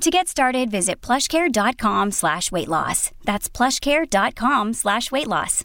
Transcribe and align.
To 0.00 0.10
get 0.10 0.28
started, 0.28 0.70
visit 0.70 1.00
plushcare.com 1.00 2.10
slash 2.12 2.52
weight 2.52 2.68
loss. 2.68 3.10
That's 3.24 3.48
plushcare.com 3.48 4.74
slash 4.74 5.10
weight 5.10 5.28
loss. 5.28 5.64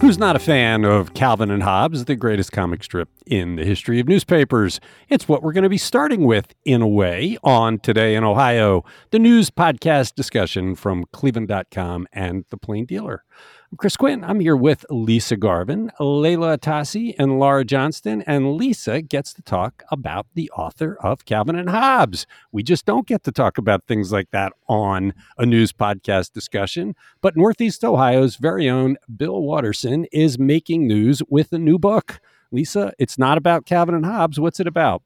Who's 0.00 0.18
not 0.18 0.36
a 0.36 0.40
fan 0.40 0.84
of 0.84 1.14
Calvin 1.14 1.50
and 1.50 1.62
Hobbes, 1.62 2.04
the 2.04 2.14
greatest 2.14 2.52
comic 2.52 2.82
strip 2.84 3.08
in 3.26 3.56
the 3.56 3.64
history 3.64 4.00
of 4.00 4.08
newspapers? 4.08 4.78
It's 5.08 5.28
what 5.28 5.42
we're 5.42 5.52
going 5.52 5.62
to 5.64 5.70
be 5.70 5.78
starting 5.78 6.24
with, 6.24 6.54
in 6.64 6.82
a 6.82 6.88
way, 6.88 7.38
on 7.42 7.78
Today 7.78 8.14
in 8.14 8.22
Ohio, 8.22 8.84
the 9.10 9.18
news 9.18 9.50
podcast 9.50 10.14
discussion 10.14 10.74
from 10.74 11.06
Cleveland.com 11.12 12.06
and 12.12 12.44
The 12.50 12.58
Plain 12.58 12.84
Dealer. 12.84 13.24
I'm 13.74 13.78
Chris 13.78 13.96
Quinn. 13.96 14.22
I'm 14.22 14.38
here 14.38 14.54
with 14.54 14.86
Lisa 14.88 15.36
Garvin, 15.36 15.90
Leila 15.98 16.56
Atassi, 16.56 17.12
and 17.18 17.40
Laura 17.40 17.64
Johnston. 17.64 18.22
And 18.22 18.52
Lisa 18.52 19.02
gets 19.02 19.34
to 19.34 19.42
talk 19.42 19.82
about 19.90 20.28
the 20.34 20.48
author 20.52 20.96
of 21.00 21.24
Calvin 21.24 21.56
and 21.56 21.68
Hobbes. 21.68 22.24
We 22.52 22.62
just 22.62 22.86
don't 22.86 23.04
get 23.04 23.24
to 23.24 23.32
talk 23.32 23.58
about 23.58 23.88
things 23.88 24.12
like 24.12 24.30
that 24.30 24.52
on 24.68 25.12
a 25.38 25.44
news 25.44 25.72
podcast 25.72 26.32
discussion. 26.32 26.94
But 27.20 27.36
Northeast 27.36 27.84
Ohio's 27.84 28.36
very 28.36 28.70
own 28.70 28.96
Bill 29.16 29.42
Watterson 29.42 30.04
is 30.12 30.38
making 30.38 30.86
news 30.86 31.20
with 31.28 31.52
a 31.52 31.58
new 31.58 31.76
book. 31.76 32.20
Lisa, 32.52 32.92
it's 33.00 33.18
not 33.18 33.38
about 33.38 33.66
Calvin 33.66 33.96
and 33.96 34.06
Hobbes. 34.06 34.38
What's 34.38 34.60
it 34.60 34.68
about? 34.68 35.02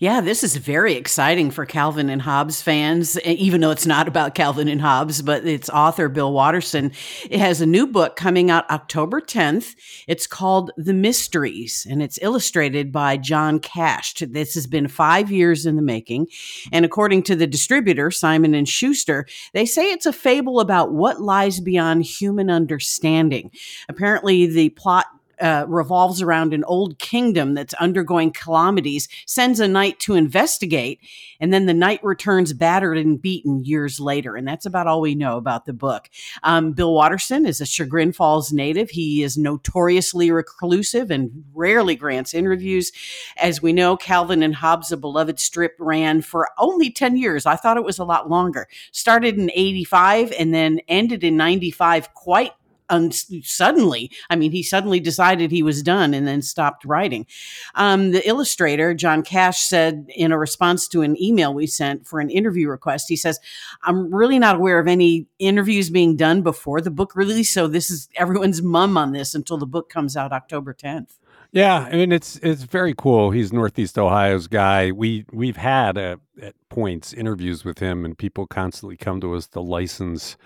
Yeah, 0.00 0.20
this 0.20 0.44
is 0.44 0.56
very 0.56 0.94
exciting 0.94 1.50
for 1.50 1.66
Calvin 1.66 2.08
and 2.08 2.22
Hobbes 2.22 2.62
fans, 2.62 3.18
even 3.20 3.60
though 3.60 3.72
it's 3.72 3.86
not 3.86 4.06
about 4.06 4.36
Calvin 4.36 4.68
and 4.68 4.80
Hobbes, 4.80 5.22
but 5.22 5.44
its 5.44 5.68
author, 5.68 6.08
Bill 6.08 6.32
Watterson, 6.32 6.92
it 7.28 7.40
has 7.40 7.60
a 7.60 7.66
new 7.66 7.86
book 7.86 8.14
coming 8.14 8.48
out 8.48 8.70
October 8.70 9.20
10th. 9.20 9.74
It's 10.06 10.26
called 10.26 10.70
The 10.76 10.94
Mysteries, 10.94 11.84
and 11.90 12.00
it's 12.00 12.18
illustrated 12.22 12.92
by 12.92 13.16
John 13.16 13.58
Kascht. 13.58 14.32
This 14.32 14.54
has 14.54 14.68
been 14.68 14.86
five 14.86 15.32
years 15.32 15.66
in 15.66 15.74
the 15.74 15.82
making. 15.82 16.28
And 16.70 16.84
according 16.84 17.24
to 17.24 17.34
the 17.34 17.48
distributor, 17.48 18.12
Simon 18.12 18.54
and 18.54 18.68
Schuster, 18.68 19.26
they 19.52 19.66
say 19.66 19.90
it's 19.90 20.06
a 20.06 20.12
fable 20.12 20.60
about 20.60 20.92
what 20.92 21.20
lies 21.20 21.58
beyond 21.58 22.04
human 22.04 22.50
understanding. 22.50 23.50
Apparently, 23.88 24.46
the 24.46 24.68
plot 24.70 25.06
uh, 25.40 25.64
revolves 25.68 26.22
around 26.22 26.52
an 26.52 26.64
old 26.64 26.98
kingdom 26.98 27.54
that's 27.54 27.74
undergoing 27.74 28.32
calamities, 28.32 29.08
sends 29.26 29.60
a 29.60 29.68
knight 29.68 29.98
to 30.00 30.14
investigate, 30.14 31.00
and 31.40 31.52
then 31.52 31.66
the 31.66 31.74
knight 31.74 32.02
returns 32.02 32.52
battered 32.52 32.98
and 32.98 33.20
beaten 33.20 33.64
years 33.64 34.00
later. 34.00 34.36
And 34.36 34.46
that's 34.46 34.66
about 34.66 34.86
all 34.86 35.00
we 35.00 35.14
know 35.14 35.36
about 35.36 35.64
the 35.64 35.72
book. 35.72 36.08
Um, 36.42 36.72
Bill 36.72 36.92
Watterson 36.92 37.46
is 37.46 37.60
a 37.60 37.66
Chagrin 37.66 38.12
Falls 38.12 38.52
native. 38.52 38.90
He 38.90 39.22
is 39.22 39.38
notoriously 39.38 40.30
reclusive 40.30 41.10
and 41.10 41.44
rarely 41.54 41.96
grants 41.96 42.34
interviews. 42.34 42.92
As 43.36 43.62
we 43.62 43.72
know, 43.72 43.96
Calvin 43.96 44.42
and 44.42 44.54
Hobbes, 44.54 44.92
a 44.92 44.96
beloved 44.96 45.38
strip, 45.38 45.76
ran 45.78 46.22
for 46.22 46.48
only 46.58 46.90
10 46.90 47.16
years. 47.16 47.46
I 47.46 47.56
thought 47.56 47.76
it 47.76 47.84
was 47.84 47.98
a 47.98 48.04
lot 48.04 48.28
longer. 48.28 48.68
Started 48.92 49.36
in 49.36 49.50
85 49.54 50.32
and 50.38 50.52
then 50.52 50.80
ended 50.88 51.24
in 51.24 51.36
95 51.36 52.14
quite 52.14 52.52
un- 52.90 53.12
suddenly. 53.12 54.10
I 54.30 54.36
mean, 54.36 54.52
he 54.52 54.62
suddenly 54.62 55.00
decided 55.00 55.50
he 55.50 55.62
was 55.62 55.82
done 55.82 56.14
and 56.14 56.26
then 56.26 56.42
stopped 56.42 56.84
writing. 56.84 57.26
Um, 57.74 58.12
the 58.12 58.26
illustrator, 58.28 58.94
John 58.94 59.22
Kascht, 59.22 59.68
said 59.68 60.06
in 60.14 60.32
a 60.32 60.38
response 60.38 60.88
to 60.88 61.02
an 61.02 61.20
email 61.22 61.52
we 61.54 61.66
sent 61.66 62.06
for 62.06 62.20
an 62.20 62.30
interview 62.30 62.68
request, 62.68 63.06
he 63.08 63.16
says, 63.16 63.38
I'm 63.82 64.14
really 64.14 64.38
not 64.38 64.56
aware 64.56 64.78
of 64.78 64.88
any 64.88 65.26
interviews 65.38 65.90
being 65.90 66.16
done 66.16 66.42
before 66.42 66.80
the 66.80 66.90
book 66.90 67.14
release. 67.14 67.52
So 67.52 67.66
this 67.66 67.90
is 67.90 68.08
everyone's 68.16 68.62
mum 68.62 68.96
on 68.96 69.12
this 69.12 69.34
until 69.34 69.58
the 69.58 69.66
book 69.66 69.88
comes 69.90 70.16
out 70.16 70.32
October 70.32 70.74
10th. 70.74 71.18
Yeah, 71.52 71.88
I 71.90 71.96
mean 71.96 72.12
it's 72.12 72.36
it's 72.36 72.64
very 72.64 72.94
cool. 72.94 73.30
He's 73.30 73.52
Northeast 73.54 73.98
Ohio's 73.98 74.48
guy. 74.48 74.90
We 74.90 75.24
we've 75.32 75.56
had 75.56 75.96
uh, 75.96 76.16
at 76.42 76.54
points 76.68 77.14
interviews 77.14 77.64
with 77.64 77.78
him, 77.78 78.04
and 78.04 78.18
people 78.18 78.46
constantly 78.46 78.98
come 78.98 79.20
to 79.22 79.34
us 79.34 79.46
to 79.48 79.60
license 79.60 80.36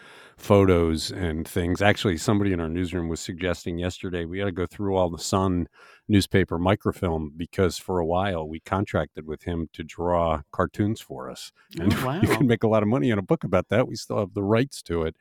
photos 0.43 1.13
and 1.13 1.47
things. 1.47 1.81
Actually, 1.81 2.17
somebody 2.17 2.53
in 2.53 2.61
our 2.61 2.69
newsroom 2.69 3.09
was 3.09 3.21
suggesting 3.21 3.79
yesterday 3.79 4.25
we 4.25 4.39
got 4.39 4.47
to 4.47 4.53
go 4.53 4.67
through 4.67 4.97
all 4.97 5.09
the 5.09 5.19
Sun 5.19 5.69
newspaper 6.09 6.59
microfilm 6.59 7.33
because 7.37 7.79
for 7.79 8.01
a 8.01 8.05
while 8.05 8.47
we 8.47 8.59
contracted 8.59 9.27
with 9.27 9.45
him 9.45 9.69
to 9.73 9.85
draw 9.85 10.43
cartoons 10.51 11.01
for 11.01 11.31
us, 11.31 11.53
and 11.81 11.95
oh, 11.95 12.07
wow. 12.07 12.21
you 12.21 12.29
can 12.29 12.47
make 12.47 12.65
a 12.65 12.69
lot 12.69 12.83
of 12.83 12.89
money 12.89 13.13
on 13.13 13.19
a 13.19 13.23
book 13.23 13.45
about 13.45 13.69
that. 13.69 13.87
We 13.87 13.95
still 13.95 14.19
have 14.19 14.35
the 14.35 14.43
rights 14.43 14.83
to 14.83 15.05
it. 15.05 15.17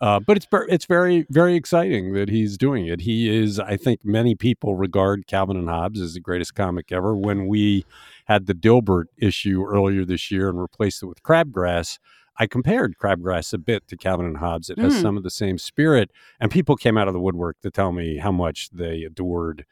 Uh, 0.00 0.20
but 0.20 0.36
it's 0.36 0.46
it's 0.68 0.84
very 0.84 1.26
very 1.28 1.56
exciting 1.56 2.12
that 2.12 2.28
he's 2.28 2.56
doing 2.56 2.86
it. 2.86 3.00
He 3.00 3.34
is, 3.34 3.58
I 3.58 3.76
think, 3.76 4.00
many 4.04 4.36
people 4.36 4.76
regard 4.76 5.26
Calvin 5.26 5.56
and 5.56 5.68
Hobbes 5.68 6.00
as 6.00 6.14
the 6.14 6.20
greatest 6.20 6.54
comic 6.54 6.92
ever. 6.92 7.16
When 7.16 7.48
we 7.48 7.84
had 8.26 8.46
the 8.46 8.54
Dilbert 8.54 9.06
issue 9.16 9.64
earlier 9.66 10.04
this 10.04 10.30
year 10.30 10.50
and 10.50 10.60
replaced 10.60 11.02
it 11.02 11.06
with 11.06 11.22
Crabgrass, 11.24 11.98
I 12.38 12.46
compared 12.46 12.96
Crabgrass 12.98 13.52
a 13.52 13.58
bit 13.58 13.88
to 13.88 13.96
Calvin 13.96 14.26
and 14.26 14.36
Hobbes. 14.38 14.70
It 14.70 14.78
has 14.78 14.94
mm. 14.94 15.02
some 15.02 15.16
of 15.16 15.22
the 15.22 15.30
same 15.30 15.58
spirit, 15.58 16.10
and 16.40 16.50
people 16.50 16.76
came 16.76 16.96
out 16.96 17.08
of 17.08 17.14
the 17.14 17.20
woodwork 17.20 17.60
to 17.62 17.70
tell 17.70 17.92
me 17.92 18.18
how 18.18 18.30
much 18.32 18.70
they 18.70 19.02
adored 19.02 19.66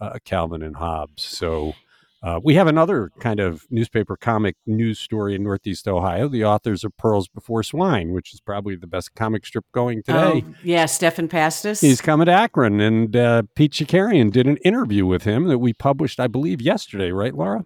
uh, 0.00 0.18
Calvin 0.24 0.62
and 0.62 0.76
Hobbes. 0.76 1.22
So. 1.22 1.74
Uh, 2.24 2.38
we 2.40 2.54
have 2.54 2.68
another 2.68 3.10
kind 3.18 3.40
of 3.40 3.66
newspaper 3.68 4.16
comic 4.16 4.54
news 4.64 5.00
story 5.00 5.34
in 5.34 5.42
Northeast 5.42 5.88
Ohio. 5.88 6.28
The 6.28 6.44
authors 6.44 6.84
of 6.84 6.96
Pearls 6.96 7.26
Before 7.26 7.64
Swine, 7.64 8.12
which 8.12 8.32
is 8.32 8.40
probably 8.40 8.76
the 8.76 8.86
best 8.86 9.16
comic 9.16 9.44
strip 9.44 9.64
going 9.72 10.04
today. 10.04 10.44
Oh, 10.46 10.54
yeah, 10.62 10.86
Stephan 10.86 11.28
Pastis. 11.28 11.80
He's 11.80 12.00
coming 12.00 12.26
to 12.26 12.32
Akron, 12.32 12.80
and 12.80 13.16
uh, 13.16 13.42
Pete 13.56 13.72
Chakerian 13.72 14.30
did 14.30 14.46
an 14.46 14.56
interview 14.58 15.04
with 15.04 15.24
him 15.24 15.48
that 15.48 15.58
we 15.58 15.72
published, 15.72 16.20
I 16.20 16.28
believe, 16.28 16.62
yesterday, 16.62 17.10
right, 17.10 17.34
Laura? 17.34 17.64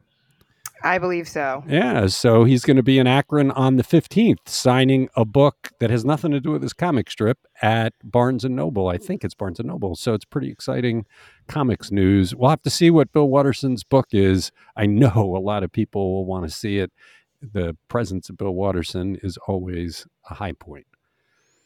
I 0.83 0.99
believe 0.99 1.29
so. 1.29 1.65
Yeah, 1.67 2.07
so 2.07 2.45
he's 2.45 2.65
going 2.65 2.77
to 2.77 2.83
be 2.83 2.99
in 2.99 3.07
Akron 3.07 3.51
on 3.53 3.77
the 3.77 3.83
15th 3.83 4.47
signing 4.47 5.09
a 5.17 5.25
book 5.25 5.73
that 5.81 5.91
has 5.91 6.05
nothing 6.05 6.31
to 6.33 6.41
do 6.41 6.53
with 6.53 6.63
his 6.63 6.73
comic 6.73 7.11
strip 7.11 7.39
at 7.63 7.95
Barnes 8.05 8.45
and 8.45 8.55
Noble. 8.55 8.89
I 8.89 8.99
think 8.99 9.25
it's 9.25 9.35
Barnes 9.35 9.59
and 9.59 9.69
Noble. 9.69 9.97
So 9.97 10.15
it's 10.15 10.25
pretty 10.25 10.51
exciting 10.51 11.07
comics 11.49 11.91
news. 11.91 12.35
We'll 12.35 12.51
have 12.51 12.63
to 12.63 12.71
see 12.71 12.91
what 12.91 13.13
Bill 13.13 13.29
Watterson's 13.29 13.85
book 13.85 14.09
is. 14.13 14.53
I 14.77 14.87
know 14.87 15.35
a 15.37 15.41
lot 15.41 15.63
of 15.63 15.73
people 15.73 16.13
will 16.13 16.27
want 16.27 16.45
to 16.45 16.51
see 16.51 16.79
it. 16.79 16.93
The 17.41 17.77
presence 17.89 18.29
of 18.29 18.37
Bill 18.37 18.53
Watterson 18.53 19.19
is 19.23 19.39
always 19.47 20.07
a 20.31 20.35
high 20.35 20.53
point. 20.53 20.87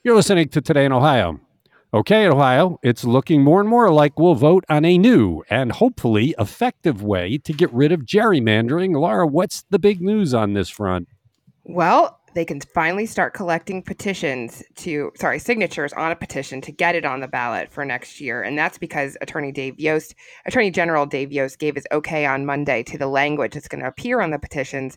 You're 0.03 0.17
listening 0.17 0.49
to 0.51 0.61
Today 0.61 0.85
in 0.85 0.93
Ohio. 0.93 1.41
Okay, 1.93 2.29
Ohio, 2.29 2.79
it's 2.85 3.03
looking 3.03 3.43
more 3.43 3.59
and 3.59 3.69
more 3.69 3.91
like 3.91 4.17
we'll 4.17 4.37
vote 4.37 4.65
on 4.69 4.85
a 4.85 4.97
new 4.97 5.43
and 5.51 5.73
hopefully 5.73 6.37
effective 6.39 7.03
way 7.03 7.37
to 7.39 7.53
get 7.53 7.73
rid 7.73 7.91
of 7.91 8.03
gerrymandering. 8.03 8.95
Laura, 8.95 9.27
what's 9.27 9.65
the 9.71 9.79
big 9.81 10.01
news 10.01 10.33
on 10.33 10.53
this 10.53 10.69
front? 10.69 11.09
Well, 11.65 12.21
they 12.35 12.45
can 12.45 12.61
finally 12.61 13.07
start 13.07 13.35
collecting 13.35 13.83
petitions 13.83 14.63
to, 14.77 15.11
sorry, 15.17 15.41
signatures 15.41 15.93
on 15.95 16.13
a 16.13 16.17
petition 16.17 16.61
to 16.61 16.71
get 16.71 16.95
it 16.95 17.05
on 17.05 17.19
the 17.19 17.27
ballot 17.27 17.73
for 17.73 17.85
next 17.85 18.21
year. 18.21 18.41
And 18.41 18.57
that's 18.57 18.79
because 18.79 19.17
Attorney 19.21 19.51
Dave 19.51 19.81
Yost, 19.81 20.15
Attorney 20.47 20.71
General 20.71 21.07
Dave 21.07 21.33
Yost 21.33 21.59
gave 21.59 21.75
his 21.75 21.89
okay 21.91 22.25
on 22.25 22.47
Monday 22.47 22.85
to 22.85 22.99
the 22.99 23.09
language 23.09 23.55
that's 23.55 23.67
going 23.67 23.83
to 23.83 23.89
appear 23.89 24.21
on 24.21 24.31
the 24.31 24.39
petitions 24.39 24.97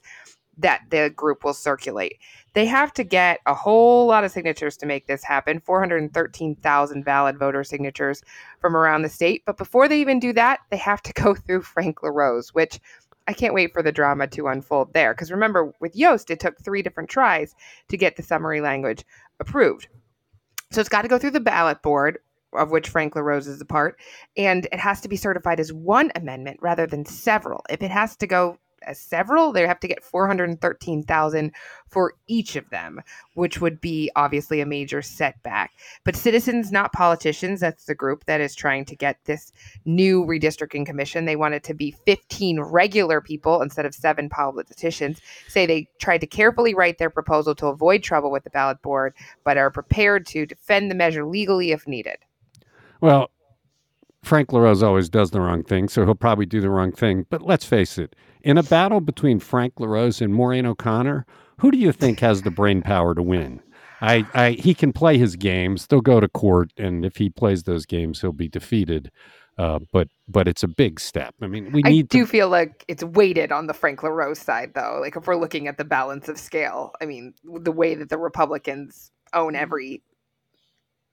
that 0.58 0.82
the 0.90 1.12
group 1.16 1.44
will 1.44 1.54
circulate. 1.54 2.20
They 2.54 2.66
have 2.68 2.94
to 2.94 3.04
get 3.04 3.40
a 3.46 3.54
whole 3.54 4.06
lot 4.06 4.24
of 4.24 4.32
signatures 4.32 4.78
to 4.78 4.86
make 4.86 5.08
this 5.08 5.24
happen 5.24 5.60
413,000 5.60 7.04
valid 7.04 7.40
voter 7.40 7.64
signatures 7.64 8.24
from 8.60 8.76
around 8.76 9.02
the 9.02 9.10
state. 9.10 9.44
But 9.46 9.58
before 9.58 9.88
they 9.88 10.00
even 10.00 10.20
do 10.20 10.34
that, 10.34 10.60
they 10.70 10.78
have 10.78 11.02
to 11.04 11.14
go 11.22 11.34
through 11.34 11.64
Frank 11.64 12.04
LaRose, 12.04 12.54
which 12.54 12.80
I 13.28 13.34
can't 13.34 13.54
wait 13.54 13.74
for 13.74 13.82
the 13.82 13.92
drama 13.92 14.28
to 14.28 14.48
unfold 14.48 14.94
there. 14.94 15.14
Because 15.14 15.32
remember, 15.32 15.74
with 15.80 15.96
Yost, 15.96 16.30
it 16.30 16.40
took 16.40 16.60
three 16.60 16.82
different 16.82 17.10
tries 17.10 17.56
to 17.90 17.98
get 17.98 18.16
the 18.16 18.24
summary 18.24 18.62
language 18.62 19.06
approved. 19.40 19.88
So 20.72 20.80
it's 20.80 20.90
got 20.90 21.04
to 21.04 21.08
go 21.08 21.18
through 21.18 21.32
the 21.32 21.40
ballot 21.40 21.82
board, 21.82 22.20
of 22.52 22.72
which 22.72 22.90
Frank 22.90 23.16
LaRose 23.16 23.48
is 23.48 23.62
a 23.62 23.66
part, 23.66 24.00
and 24.36 24.66
it 24.66 24.80
has 24.80 25.02
to 25.02 25.08
be 25.08 25.16
certified 25.16 25.60
as 25.60 25.72
one 25.72 26.12
amendment 26.16 26.60
rather 26.62 26.86
than 26.86 27.06
several. 27.06 27.64
If 27.70 27.82
it 27.82 27.92
has 27.92 28.16
to 28.18 28.28
go 28.28 28.58
as 28.86 29.00
several, 29.00 29.52
they 29.52 29.66
have 29.68 29.80
to 29.82 29.88
get 29.88 30.04
413,000 30.04 31.52
for 31.88 32.14
each 32.28 32.56
of 32.56 32.70
them, 32.70 33.02
which 33.36 33.62
would 33.62 33.80
be 33.80 34.10
obviously 34.16 34.62
a 34.62 34.66
major 34.66 35.02
setback. 35.02 35.72
But 36.04 36.16
Citizens 36.16 36.72
Not 36.72 36.92
Politicians, 36.92 37.60
that's 37.60 37.86
the 37.86 37.96
group 37.96 38.26
that 38.26 38.42
is 38.42 38.56
trying 38.56 38.86
to 38.86 38.96
get 38.96 39.18
this 39.26 39.52
new 39.86 40.26
redistricting 40.26 40.86
commission. 40.86 41.26
They 41.26 41.36
want 41.36 41.54
it 41.54 41.64
to 41.66 41.74
be 41.74 41.96
15 42.06 42.60
regular 42.60 43.22
people 43.22 43.62
instead 43.62 43.86
of 43.86 43.94
seven 43.94 44.30
politicians. 44.30 45.22
Say 45.48 45.66
they 45.66 45.88
tried 46.00 46.22
to 46.22 46.28
carefully 46.28 46.74
write 46.74 46.98
their 46.98 47.10
proposal 47.12 47.54
to 47.56 47.68
avoid 47.68 48.04
trouble 48.04 48.32
with 48.32 48.44
the 48.44 48.50
ballot 48.50 48.82
board, 48.82 49.14
but 49.44 49.58
are 49.58 49.70
prepared 49.70 50.26
to 50.28 50.46
defend 50.46 50.90
the 50.90 50.96
measure 50.96 51.26
legally 51.26 51.72
if 51.72 51.88
needed. 51.88 52.18
Well, 53.02 53.30
Frank 54.24 54.54
LaRose 54.54 54.82
always 54.82 55.10
does 55.10 55.32
the 55.32 55.42
wrong 55.42 55.64
thing, 55.64 55.90
so 55.90 56.06
he'll 56.06 56.16
probably 56.16 56.46
do 56.46 56.62
the 56.62 56.70
wrong 56.70 56.92
thing. 56.92 57.26
But 57.30 57.42
let's 57.42 57.66
face 57.66 57.98
it, 57.98 58.16
in 58.42 58.58
a 58.58 58.64
battle 58.64 59.02
between 59.02 59.40
Frank 59.40 59.74
LaRose 59.80 60.22
and 60.22 60.34
Maureen 60.34 60.66
O'Connor, 60.66 61.26
who 61.60 61.72
do 61.72 61.78
you 61.78 61.92
think 61.92 62.22
has 62.22 62.42
the 62.42 62.52
brain 62.52 62.82
power 62.82 63.14
to 63.14 63.22
win? 63.22 63.62
I, 64.02 64.26
I, 64.34 64.52
he 64.52 64.74
can 64.74 64.92
play 64.92 65.18
his 65.18 65.36
games. 65.36 65.88
They'll 65.88 66.02
go 66.02 66.20
to 66.20 66.28
court, 66.28 66.72
and 66.78 67.06
if 67.06 67.18
he 67.18 67.30
plays 67.30 67.64
those 67.64 67.86
games, 67.86 68.22
he'll 68.22 68.34
be 68.34 68.50
defeated. 68.50 69.12
Uh, 69.58 69.80
but 69.92 70.08
but 70.28 70.48
it's 70.48 70.64
a 70.64 70.68
big 70.68 71.00
step. 71.00 71.36
I 71.42 71.48
mean, 71.48 71.72
we 71.72 71.84
need. 71.84 72.06
I 72.06 72.08
do 72.08 72.26
to, 72.26 72.26
feel 72.26 72.50
like 72.50 72.84
it's 72.88 73.04
weighted 73.04 73.52
on 73.52 73.68
the 73.68 73.74
Frank 73.74 74.02
LaRose 74.02 74.40
side, 74.40 74.74
though. 74.74 74.98
Like 75.00 75.16
if 75.16 75.28
we're 75.28 75.36
looking 75.36 75.68
at 75.68 75.78
the 75.78 75.86
balance 75.86 76.28
of 76.28 76.40
scale, 76.40 76.92
I 77.02 77.06
mean, 77.06 77.34
the 77.44 77.72
way 77.72 77.94
that 77.94 78.10
the 78.10 78.18
Republicans 78.18 79.12
own 79.34 79.56
every 79.56 80.02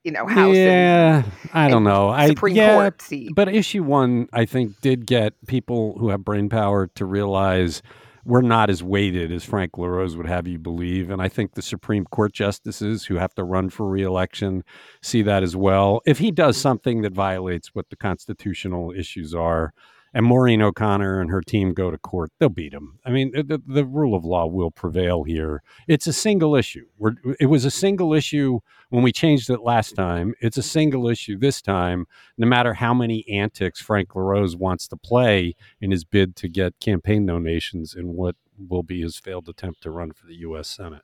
you 0.03 0.11
know 0.11 0.25
house. 0.25 0.55
Yeah, 0.55 1.23
I 1.53 1.67
don't 1.67 1.83
know. 1.83 2.09
I 2.09 2.27
Supreme 2.27 2.55
yeah, 2.55 2.75
Court 2.75 3.01
seat. 3.01 3.31
but 3.35 3.49
issue 3.49 3.83
one, 3.83 4.27
I 4.33 4.45
think, 4.45 4.79
did 4.81 5.05
get 5.05 5.33
people 5.47 5.97
who 5.99 6.09
have 6.09 6.23
brain 6.23 6.49
power 6.49 6.87
to 6.95 7.05
realize 7.05 7.81
we're 8.25 8.41
not 8.41 8.69
as 8.69 8.83
weighted 8.83 9.31
as 9.31 9.43
Frank 9.43 9.77
LaRose 9.77 10.15
would 10.15 10.27
have 10.27 10.47
you 10.47 10.59
believe. 10.59 11.09
And 11.09 11.21
I 11.21 11.27
think 11.27 11.53
the 11.53 11.61
Supreme 11.61 12.05
Court 12.05 12.33
justices 12.33 13.05
who 13.05 13.15
have 13.15 13.33
to 13.35 13.43
run 13.43 13.69
for 13.69 13.87
reelection 13.87 14.63
see 15.01 15.21
that 15.23 15.43
as 15.43 15.55
well. 15.55 16.01
If 16.05 16.19
he 16.19 16.31
does 16.31 16.57
something 16.57 17.01
that 17.01 17.13
violates 17.13 17.73
what 17.73 17.89
the 17.89 17.95
constitutional 17.95 18.91
issues 18.91 19.33
are, 19.33 19.73
and 20.13 20.25
Maureen 20.25 20.61
O'Connor 20.61 21.21
and 21.21 21.29
her 21.29 21.41
team 21.41 21.73
go 21.73 21.89
to 21.91 21.97
court, 21.97 22.31
they'll 22.37 22.49
beat 22.49 22.73
him. 22.73 22.99
I 23.05 23.11
mean, 23.11 23.31
the, 23.31 23.61
the 23.65 23.85
rule 23.85 24.13
of 24.15 24.25
law 24.25 24.45
will 24.45 24.71
prevail 24.71 25.23
here. 25.23 25.63
It's 25.87 26.07
a 26.07 26.13
single 26.13 26.55
issue. 26.55 26.85
We're, 26.97 27.13
it 27.39 27.45
was 27.45 27.65
a 27.65 27.71
single 27.71 28.13
issue 28.13 28.59
when 28.89 29.03
we 29.03 29.11
changed 29.11 29.49
it 29.49 29.61
last 29.61 29.95
time. 29.95 30.33
It's 30.41 30.57
a 30.57 30.63
single 30.63 31.07
issue 31.07 31.37
this 31.37 31.61
time, 31.61 32.07
no 32.37 32.45
matter 32.47 32.73
how 32.73 32.93
many 32.93 33.27
antics 33.29 33.79
Frank 33.79 34.15
LaRose 34.15 34.55
wants 34.55 34.87
to 34.89 34.97
play 34.97 35.55
in 35.79 35.91
his 35.91 36.03
bid 36.03 36.35
to 36.37 36.49
get 36.49 36.79
campaign 36.79 37.25
donations 37.25 37.95
in 37.95 38.13
what 38.13 38.35
will 38.69 38.83
be 38.83 39.01
his 39.01 39.17
failed 39.17 39.47
attempt 39.49 39.81
to 39.83 39.91
run 39.91 40.11
for 40.11 40.25
the 40.27 40.35
U.S. 40.35 40.67
Senate. 40.67 41.03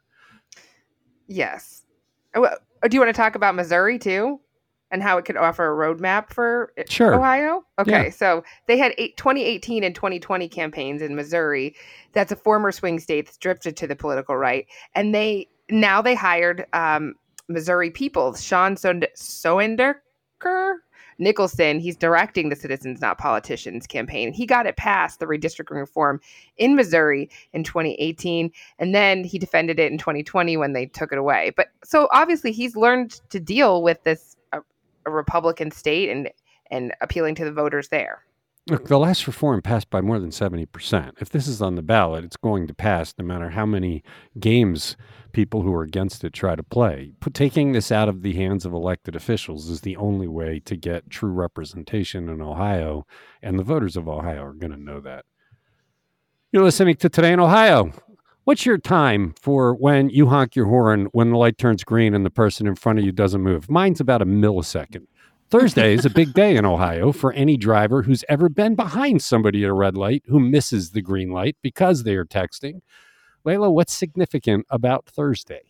Yes. 1.28 1.84
Oh, 2.36 2.50
Do 2.88 2.96
you 2.96 3.02
want 3.02 3.14
to 3.14 3.20
talk 3.20 3.36
about 3.36 3.56
Missouri 3.56 4.00
too? 4.00 4.40
And 4.90 5.04
how 5.04 5.18
it 5.18 5.26
could 5.26 5.36
offer 5.36 5.66
a 5.66 5.76
roadmap 5.96 6.30
for 6.34 6.72
Sure. 6.88 7.16
Ohio? 7.16 7.66
Okay, 7.78 8.06
Yeah. 8.06 8.10
so 8.10 8.44
they 8.68 8.78
had 8.78 8.94
eight, 8.98 9.18
2018 9.18 9.84
and 9.84 9.94
2020 9.94 10.48
campaigns 10.48 11.02
in 11.02 11.14
Missouri. 11.16 11.76
That's 12.14 12.32
a 12.32 12.38
former 12.38 12.72
swing 12.72 13.00
state 13.00 13.26
that's 13.26 13.38
drifted 13.38 13.76
to 13.78 13.88
the 13.88 13.98
political 13.98 14.38
right. 14.38 14.66
And 14.96 15.14
they 15.14 15.50
now 15.70 16.02
they 16.02 16.16
hired 16.16 16.66
um, 16.72 17.16
Missouri 17.50 17.92
people, 17.92 18.34
Sean 18.36 18.76
Soendker 18.76 19.96
Nicholson. 21.20 21.80
He's 21.80 21.98
directing 21.98 22.48
the 22.50 22.56
Citizens 22.56 23.02
Not 23.02 23.18
Politicians 23.18 23.88
campaign. 23.88 24.32
He 24.32 24.46
got 24.46 24.66
it 24.68 24.78
passed, 24.78 25.20
the 25.20 25.26
redistricting 25.26 25.76
reform 25.76 26.22
in 26.58 26.76
Missouri 26.76 27.30
in 27.54 27.64
2018 27.66 28.52
and 28.80 28.96
then 28.96 29.24
he 29.26 29.38
defended 29.40 29.80
it 29.80 29.92
in 29.92 29.98
2020 29.98 30.56
when 30.58 30.72
they 30.74 30.86
took 30.86 31.12
it 31.12 31.18
away. 31.18 31.52
But 31.58 31.68
so 31.84 32.08
obviously 32.14 32.52
he's 32.54 32.76
learned 32.78 33.20
to 33.32 33.40
deal 33.42 33.82
with 33.84 34.04
this 34.04 34.37
a, 35.08 35.12
Republican 35.12 35.72
state 35.72 36.10
and 36.10 36.30
and 36.70 36.94
appealing 37.02 37.36
to 37.36 37.46
the 37.46 37.52
voters 37.52 37.88
there. 37.88 38.24
Look, 38.70 38.90
the 38.90 39.00
last 39.00 39.26
reform 39.28 39.62
passed 39.62 39.90
by 39.90 40.02
more 40.02 40.20
than 40.20 40.32
70%. 40.32 41.14
If 41.22 41.30
this 41.30 41.48
is 41.48 41.62
on 41.62 41.76
the 41.76 41.82
ballot, 41.82 42.26
it's 42.26 42.36
going 42.36 42.68
to 42.68 42.74
pass 42.74 43.14
no 43.18 43.24
matter 43.24 43.52
how 43.52 43.66
many 43.66 44.04
games 44.38 44.98
people 45.32 45.62
who 45.62 45.74
are 45.74 45.84
against 45.84 46.26
it 46.26 46.34
try 46.34 46.56
to 46.56 46.64
play. 46.64 47.14
Put, 47.22 47.34
taking 47.34 47.72
this 47.72 47.94
out 47.94 48.10
of 48.10 48.24
the 48.24 48.34
hands 48.34 48.66
of 48.66 48.74
elected 48.74 49.16
officials 49.16 49.70
is 49.70 49.82
the 49.82 49.96
only 49.96 50.28
way 50.28 50.60
to 50.66 50.76
get 50.76 51.10
true 51.10 51.32
representation 51.32 52.28
in 52.28 52.42
Ohio, 52.42 53.06
and 53.42 53.58
the 53.58 53.64
voters 53.64 53.96
of 53.96 54.10
Ohio 54.10 54.44
are 54.44 54.54
going 54.54 54.74
to 54.74 54.78
know 54.78 55.00
that. 55.00 55.24
You're 56.52 56.64
listening 56.64 56.96
to 56.96 57.08
Today 57.10 57.32
in 57.32 57.40
Ohio. 57.40 57.94
What's 58.48 58.66
your 58.66 58.78
time 58.78 59.36
for 59.42 59.76
when 59.76 60.10
you 60.10 60.28
honk 60.28 60.56
your 60.56 60.68
horn 60.68 61.10
when 61.12 61.32
the 61.32 61.38
light 61.38 61.58
turns 61.58 61.84
green 61.84 62.14
and 62.14 62.26
the 62.26 62.30
person 62.30 62.66
in 62.66 62.76
front 62.76 62.98
of 62.98 63.04
you 63.04 63.12
doesn't 63.12 63.42
move? 63.42 63.70
Mine's 63.70 64.00
about 64.00 64.22
a 64.22 64.26
millisecond. 64.26 65.06
Thursday 65.50 65.94
is 65.94 66.06
a 66.06 66.10
big 66.10 66.32
day 66.34 66.56
in 66.56 66.64
Ohio 66.64 67.12
for 67.12 67.34
any 67.34 67.58
driver 67.58 68.04
who's 68.04 68.24
ever 68.30 68.48
been 68.48 68.74
behind 68.74 69.22
somebody 69.22 69.66
at 69.66 69.70
a 69.70 69.74
red 69.74 69.98
light 69.98 70.24
who 70.28 70.40
misses 70.40 70.92
the 70.92 71.02
green 71.02 71.30
light 71.30 71.58
because 71.62 72.04
they 72.04 72.16
are 72.16 72.24
texting. 72.24 72.80
Leila, 73.44 73.70
what's 73.70 73.94
significant 73.94 74.66
about 74.70 75.08
Thursday? 75.08 75.64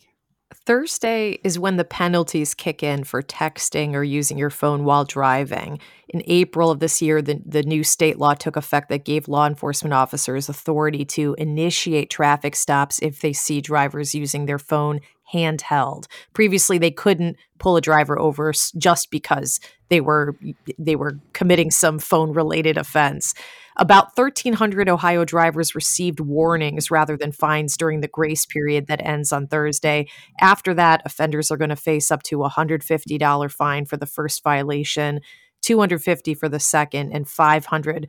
Thursday 0.68 1.40
is 1.46 1.58
when 1.58 1.78
the 1.78 1.86
penalties 1.86 2.54
kick 2.54 2.84
in 2.84 3.06
for 3.06 3.24
texting 3.24 3.94
or 3.94 4.04
using 4.04 4.38
your 4.38 4.50
phone 4.50 4.84
while 4.84 5.06
driving. 5.06 5.80
In 6.10 6.22
April 6.28 6.70
of 6.70 6.80
this 6.80 7.02
year, 7.02 7.22
the, 7.22 7.42
the 7.46 7.64
new 7.64 7.86
state 7.86 8.20
law 8.20 8.34
took 8.34 8.58
effect 8.58 8.90
that 8.90 9.06
gave 9.06 9.30
law 9.30 9.48
enforcement 9.48 9.94
officers 9.94 10.50
authority 10.50 11.06
to 11.06 11.38
initiate 11.38 12.10
traffic 12.10 12.54
stops 12.54 13.00
if 13.02 13.22
they 13.22 13.32
see 13.32 13.62
drivers 13.62 14.14
using 14.14 14.46
their 14.46 14.60
phone 14.60 15.00
handheld. 15.34 16.06
Previously, 16.34 16.78
they 16.78 16.92
couldn't 16.92 17.38
pull 17.60 17.76
a 17.76 17.82
driver 17.82 18.20
over 18.20 18.54
just 18.78 19.12
because 19.12 19.60
they 19.90 20.02
were 20.02 20.36
they 20.78 20.96
were 20.96 21.20
committing 21.34 21.72
some 21.72 22.00
phone 22.00 22.34
related 22.34 22.78
offense. 22.78 23.34
About 23.80 24.18
1,300 24.18 24.90
Ohio 24.90 25.24
drivers 25.24 25.76
received 25.76 26.20
warnings 26.20 26.90
rather 26.90 27.16
than 27.16 27.32
fines 27.32 27.78
during 27.78 28.02
the 28.02 28.08
grace 28.08 28.46
period 28.46 28.88
that 28.88 29.06
ends 29.06 29.32
on 29.32 29.48
Thursday. 29.48 30.08
After 30.42 30.74
that, 30.74 31.04
offenders 31.06 31.52
are 31.52 31.58
going 31.58 31.70
to 31.70 31.76
face 31.76 32.10
up 32.10 32.24
to 32.24 32.44
a 32.44 32.50
$150 32.50 33.52
fine 33.52 33.86
for 33.86 33.96
the 33.96 34.08
first 34.08 34.44
violation, 34.44 35.22
250 35.62 36.34
for 36.34 36.50
the 36.50 36.60
second, 36.60 37.12
and 37.12 37.28
$500 37.28 38.08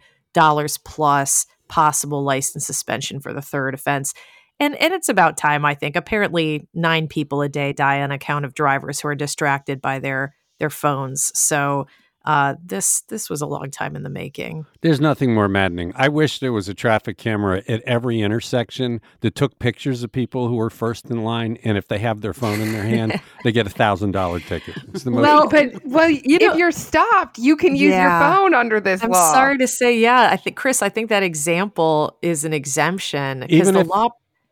plus 0.84 1.46
possible 1.68 2.22
license 2.22 2.66
suspension 2.66 3.20
for 3.20 3.34
the 3.34 3.42
third 3.42 3.74
offense. 3.74 4.14
And 4.60 4.74
and 4.76 4.92
it's 4.92 5.08
about 5.08 5.36
time, 5.36 5.64
I 5.64 5.74
think. 5.74 5.94
Apparently, 5.96 6.68
nine 6.74 7.06
people 7.08 7.42
a 7.42 7.48
day 7.48 7.72
die 7.72 8.02
on 8.02 8.10
account 8.10 8.44
of 8.44 8.54
drivers 8.54 9.00
who 9.00 9.08
are 9.08 9.14
distracted 9.14 9.80
by 9.80 9.98
their 9.98 10.34
their 10.58 10.70
phones. 10.70 11.30
So 11.38 11.86
uh, 12.24 12.56
this 12.62 13.02
this 13.08 13.30
was 13.30 13.40
a 13.40 13.46
long 13.46 13.70
time 13.70 13.94
in 13.94 14.02
the 14.02 14.10
making. 14.10 14.66
There's 14.82 15.00
nothing 15.00 15.32
more 15.32 15.46
maddening. 15.48 15.92
I 15.94 16.08
wish 16.08 16.40
there 16.40 16.52
was 16.52 16.68
a 16.68 16.74
traffic 16.74 17.16
camera 17.16 17.62
at 17.68 17.80
every 17.82 18.20
intersection 18.20 19.00
that 19.20 19.36
took 19.36 19.58
pictures 19.60 20.02
of 20.02 20.10
people 20.12 20.48
who 20.48 20.56
were 20.56 20.68
first 20.68 21.06
in 21.08 21.22
line, 21.22 21.56
and 21.62 21.78
if 21.78 21.86
they 21.88 21.98
have 22.00 22.20
their 22.20 22.34
phone 22.34 22.60
in 22.60 22.72
their 22.72 22.82
hand, 22.82 23.18
they 23.44 23.52
get 23.52 23.66
a 23.66 23.70
thousand 23.70 24.10
dollar 24.10 24.40
ticket. 24.40 24.76
It's 24.92 25.04
the 25.04 25.12
most. 25.12 25.22
Well, 25.22 25.48
but 25.48 25.84
well, 25.86 26.08
if 26.10 26.42
know- 26.42 26.54
you're 26.56 26.72
stopped, 26.72 27.38
you 27.38 27.56
can 27.56 27.76
use 27.76 27.92
Yeah. 27.92 28.02
your 28.02 28.36
phone 28.36 28.52
under 28.54 28.80
this 28.80 29.02
I'm 29.04 29.10
law. 29.10 29.32
sorry 29.32 29.56
to 29.58 29.68
say, 29.68 29.96
yeah, 29.98 30.28
I 30.30 30.36
think 30.36 30.56
Chris, 30.56 30.82
I 30.82 30.88
think 30.88 31.08
that 31.10 31.22
example 31.22 32.18
is 32.20 32.44
an 32.44 32.52
exemption 32.52 33.46
because 33.48 33.72
the 33.72 33.78
if- 33.80 33.86
law. 33.86 34.08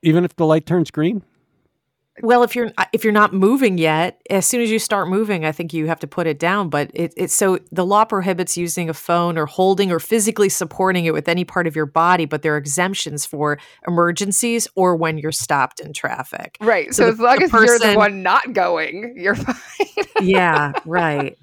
Even 0.06 0.24
if 0.24 0.34
the 0.36 0.46
light 0.46 0.66
turns 0.66 0.90
green, 0.90 1.22
Well, 2.22 2.42
if 2.42 2.56
you're 2.56 2.70
if 2.94 3.04
you're 3.04 3.12
not 3.12 3.34
moving 3.34 3.76
yet, 3.76 4.22
as 4.30 4.46
soon 4.46 4.62
as 4.62 4.70
you 4.70 4.78
start 4.78 5.08
moving, 5.08 5.44
I 5.44 5.52
think 5.52 5.74
you 5.74 5.86
have 5.88 6.00
to 6.00 6.06
put 6.06 6.26
it 6.26 6.38
down. 6.38 6.70
But 6.70 6.90
it, 6.94 7.12
it's 7.16 7.34
so 7.34 7.58
the 7.72 7.84
law 7.84 8.06
prohibits 8.06 8.56
using 8.56 8.88
a 8.88 8.94
phone 8.94 9.36
or 9.36 9.44
holding 9.44 9.92
or 9.92 9.98
physically 10.00 10.48
supporting 10.48 11.04
it 11.04 11.12
with 11.12 11.28
any 11.28 11.44
part 11.44 11.66
of 11.66 11.76
your 11.76 11.84
body. 11.84 12.24
But 12.24 12.40
there 12.40 12.54
are 12.54 12.56
exemptions 12.56 13.26
for 13.26 13.58
emergencies 13.86 14.66
or 14.76 14.96
when 14.96 15.18
you're 15.18 15.32
stopped 15.32 15.80
in 15.80 15.92
traffic. 15.92 16.56
Right. 16.60 16.94
So 16.94 17.02
So, 17.02 17.04
the- 17.04 17.12
as 17.12 17.18
long 17.20 17.36
the 17.36 17.44
as 17.44 17.52
you're 17.52 17.78
the 17.78 17.94
one 17.98 18.22
not 18.22 18.52
going, 18.54 19.14
you're 19.18 19.34
fine. 19.34 19.56
yeah, 20.22 20.72
right. 20.86 21.36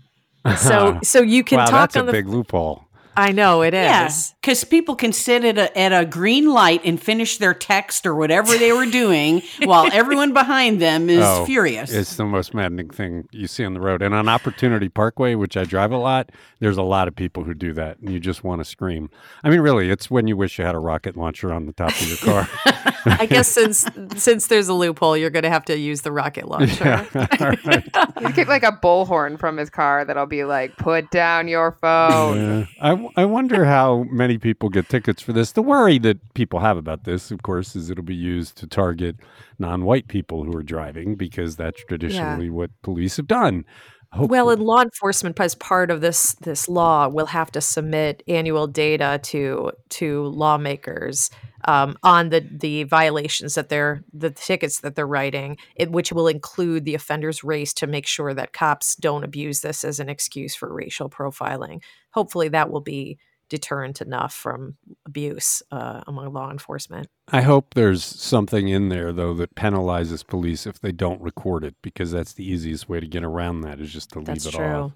So 0.58 1.00
so 1.04 1.22
you 1.22 1.44
can 1.44 1.58
wow, 1.60 1.66
talk 1.66 1.74
that's 1.92 1.96
a 1.98 2.00
on 2.00 2.06
the 2.08 2.12
big 2.14 2.28
loophole. 2.28 2.84
I 3.16 3.32
know 3.32 3.62
it 3.62 3.76
is. 3.76 3.84
Yeah. 3.86 4.10
Because 4.44 4.66
people 4.66 4.94
can 4.94 5.14
sit 5.14 5.46
at 5.46 5.58
a, 5.58 5.78
at 5.80 5.94
a 5.94 6.06
green 6.06 6.52
light 6.52 6.82
and 6.84 7.02
finish 7.02 7.38
their 7.38 7.54
text 7.54 8.06
or 8.06 8.14
whatever 8.14 8.58
they 8.58 8.74
were 8.74 8.86
doing 8.86 9.42
while 9.64 9.90
everyone 9.94 10.34
behind 10.34 10.82
them 10.82 11.10
is 11.10 11.24
Oh, 11.24 11.46
furious. 11.46 11.94
It's 11.94 12.18
the 12.18 12.26
most 12.26 12.54
maddening 12.54 12.90
thing 12.90 13.26
you 13.32 13.48
see 13.48 13.64
on 13.64 13.74
the 13.74 13.80
road. 13.80 14.02
And 14.02 14.14
on 14.14 14.28
Opportunity 14.28 14.90
Parkway, 14.90 15.36
which 15.36 15.56
I 15.56 15.64
drive 15.64 15.94
a 15.94 15.98
lot, 15.98 16.30
there's 16.60 16.76
a 16.76 16.82
lot 16.84 17.08
of 17.08 17.16
people 17.16 17.46
who 17.46 17.54
do 17.54 17.72
that, 17.76 18.00
and 18.00 18.12
you 18.12 18.20
just 18.20 18.44
want 18.44 18.60
to 18.60 18.66
scream. 18.66 19.10
I 19.46 19.50
mean, 19.50 19.62
really, 19.62 19.90
it's 19.90 20.12
when 20.12 20.28
you 20.28 20.36
wish 20.36 20.60
you 20.60 20.66
had 20.66 20.76
a 20.76 20.80
rocket 20.80 21.16
launcher 21.16 21.54
on 21.54 21.66
the 21.66 21.72
top 21.74 21.92
of 21.92 22.06
your 22.06 22.18
car. 22.18 22.50
I 23.06 23.26
guess 23.26 23.48
since 23.48 23.86
since 24.18 24.48
there's 24.48 24.68
a 24.68 24.74
loophole, 24.74 25.16
you're 25.18 25.30
going 25.30 25.44
to 25.44 25.50
have 25.50 25.66
to 25.66 25.78
use 25.78 26.02
the 26.02 26.12
rocket 26.12 26.48
launcher. 26.50 27.06
All 27.16 27.28
right. 27.66 27.84
He's 28.20 28.34
get 28.34 28.48
like 28.50 28.64
a 28.64 28.72
bullhorn 28.72 29.40
from 29.40 29.56
his 29.58 29.70
car 29.70 30.04
that'll 30.06 30.26
be 30.26 30.44
like, 30.44 30.76
"Put 30.78 31.12
down 31.12 31.48
your 31.48 31.78
phone." 31.82 32.38
Yeah. 32.38 32.66
I, 32.82 32.90
w- 32.92 33.10
I 33.18 33.26
wonder 33.26 33.64
how 33.66 34.04
many 34.10 34.33
people 34.38 34.70
get 34.70 34.90
tickets 34.90 35.22
for 35.22 35.34
this. 35.34 35.52
The 35.52 35.62
worry 35.62 36.00
that 36.00 36.34
people 36.34 36.60
have 36.60 36.78
about 36.78 37.04
this, 37.04 37.32
of 37.32 37.44
course, 37.44 37.76
is 37.76 37.90
it'll 37.90 38.04
be 38.04 38.16
used 38.16 38.58
to 38.58 38.68
target 38.68 39.18
non 39.60 39.84
white 39.84 40.08
people 40.08 40.44
who 40.44 40.56
are 40.56 40.64
driving 40.64 41.16
because 41.16 41.56
that's 41.56 41.84
traditionally 41.86 42.50
what 42.50 42.70
police 42.82 43.18
have 43.18 43.28
done. 43.28 43.66
Well, 44.14 44.22
Hopefully- 44.22 44.54
and 44.54 44.64
law 44.64 44.82
enforcement, 44.82 45.40
as 45.40 45.56
part 45.56 45.90
of 45.90 46.02
this 46.02 46.34
this 46.34 46.70
law, 46.70 47.08
will 47.08 47.26
have 47.28 47.52
to 47.52 47.62
submit 47.62 48.22
annual 48.28 48.68
data 48.68 49.20
to 49.24 49.72
to 49.90 50.26
lawmakers 50.26 51.32
um, 51.66 51.98
on 52.04 52.30
the 52.30 52.42
the 52.42 52.84
violations 52.84 53.56
that 53.56 53.70
they're 53.70 54.04
the 54.14 54.30
tickets 54.30 54.82
that 54.82 54.96
they're 54.96 55.08
writing, 55.08 55.58
it, 55.76 55.92
which 55.92 56.12
will 56.12 56.28
include 56.28 56.86
the 56.86 56.94
offender's 56.94 57.44
race 57.44 57.74
to 57.74 57.88
make 57.88 58.06
sure 58.06 58.34
that 58.36 58.54
cops 58.54 58.96
don't 58.96 59.24
abuse 59.24 59.62
this 59.62 59.84
as 59.84 60.00
an 60.00 60.10
excuse 60.10 60.54
for 60.54 60.72
racial 60.72 61.10
profiling. 61.10 61.82
Hopefully, 62.12 62.50
that 62.50 62.70
will 62.70 62.82
be 62.82 63.18
deterrent 63.54 64.02
enough 64.02 64.34
from 64.34 64.76
abuse 65.06 65.62
uh, 65.70 66.02
among 66.08 66.34
law 66.34 66.50
enforcement. 66.50 67.08
I 67.28 67.42
hope 67.42 67.76
there's 67.76 68.04
something 68.04 68.68
in 68.68 68.90
there 68.90 69.14
though 69.14 69.36
that 69.36 69.54
penalizes 69.54 70.26
police 70.26 70.66
if 70.66 70.80
they 70.80 70.92
don't 70.92 71.22
record 71.22 71.64
it 71.64 71.76
because 71.84 72.10
that's 72.10 72.34
the 72.34 72.44
easiest 72.44 72.90
way 72.90 73.00
to 73.00 73.06
get 73.06 73.24
around 73.24 73.62
that 73.62 73.80
is 73.80 73.94
just 73.94 74.10
to 74.14 74.20
leave 74.20 74.26
That's 74.26 74.48
it 74.48 74.54
true. 74.54 74.66
off. 74.66 74.92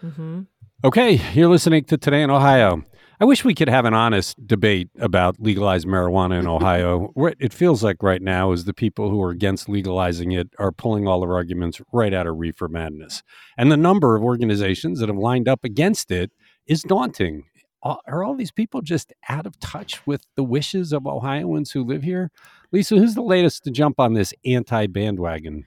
hmm 0.00 0.40
Okay, 0.82 1.20
you're 1.34 1.48
listening 1.48 1.84
to 1.84 1.98
Today 1.98 2.22
in 2.22 2.30
Ohio. 2.30 2.82
I 3.20 3.26
wish 3.26 3.44
we 3.44 3.54
could 3.54 3.68
have 3.68 3.84
an 3.84 3.94
honest 3.94 4.44
debate 4.44 4.88
about 4.98 5.38
legalized 5.38 5.86
marijuana 5.86 6.40
in 6.40 6.48
Ohio. 6.48 7.10
What 7.14 7.36
it 7.38 7.52
feels 7.52 7.84
like 7.84 8.02
right 8.02 8.22
now 8.22 8.50
is 8.50 8.64
the 8.64 8.74
people 8.74 9.08
who 9.08 9.22
are 9.22 9.30
against 9.30 9.68
legalizing 9.68 10.32
it 10.32 10.48
are 10.58 10.72
pulling 10.72 11.06
all 11.06 11.20
their 11.20 11.34
arguments 11.34 11.80
right 11.92 12.12
out 12.12 12.26
of 12.26 12.38
reefer 12.38 12.66
madness. 12.66 13.22
And 13.56 13.70
the 13.70 13.76
number 13.76 14.16
of 14.16 14.24
organizations 14.24 14.98
that 14.98 15.08
have 15.10 15.18
lined 15.18 15.48
up 15.48 15.62
against 15.62 16.10
it 16.10 16.32
is 16.66 16.82
daunting. 16.82 17.44
Are 17.82 18.22
all 18.24 18.34
these 18.34 18.50
people 18.50 18.82
just 18.82 19.12
out 19.28 19.46
of 19.46 19.58
touch 19.58 20.06
with 20.06 20.26
the 20.36 20.42
wishes 20.42 20.92
of 20.92 21.06
Ohioans 21.06 21.70
who 21.70 21.82
live 21.82 22.02
here? 22.02 22.30
Lisa, 22.72 22.96
who's 22.96 23.14
the 23.14 23.22
latest 23.22 23.64
to 23.64 23.70
jump 23.70 23.98
on 23.98 24.12
this 24.12 24.34
anti 24.44 24.86
bandwagon? 24.86 25.64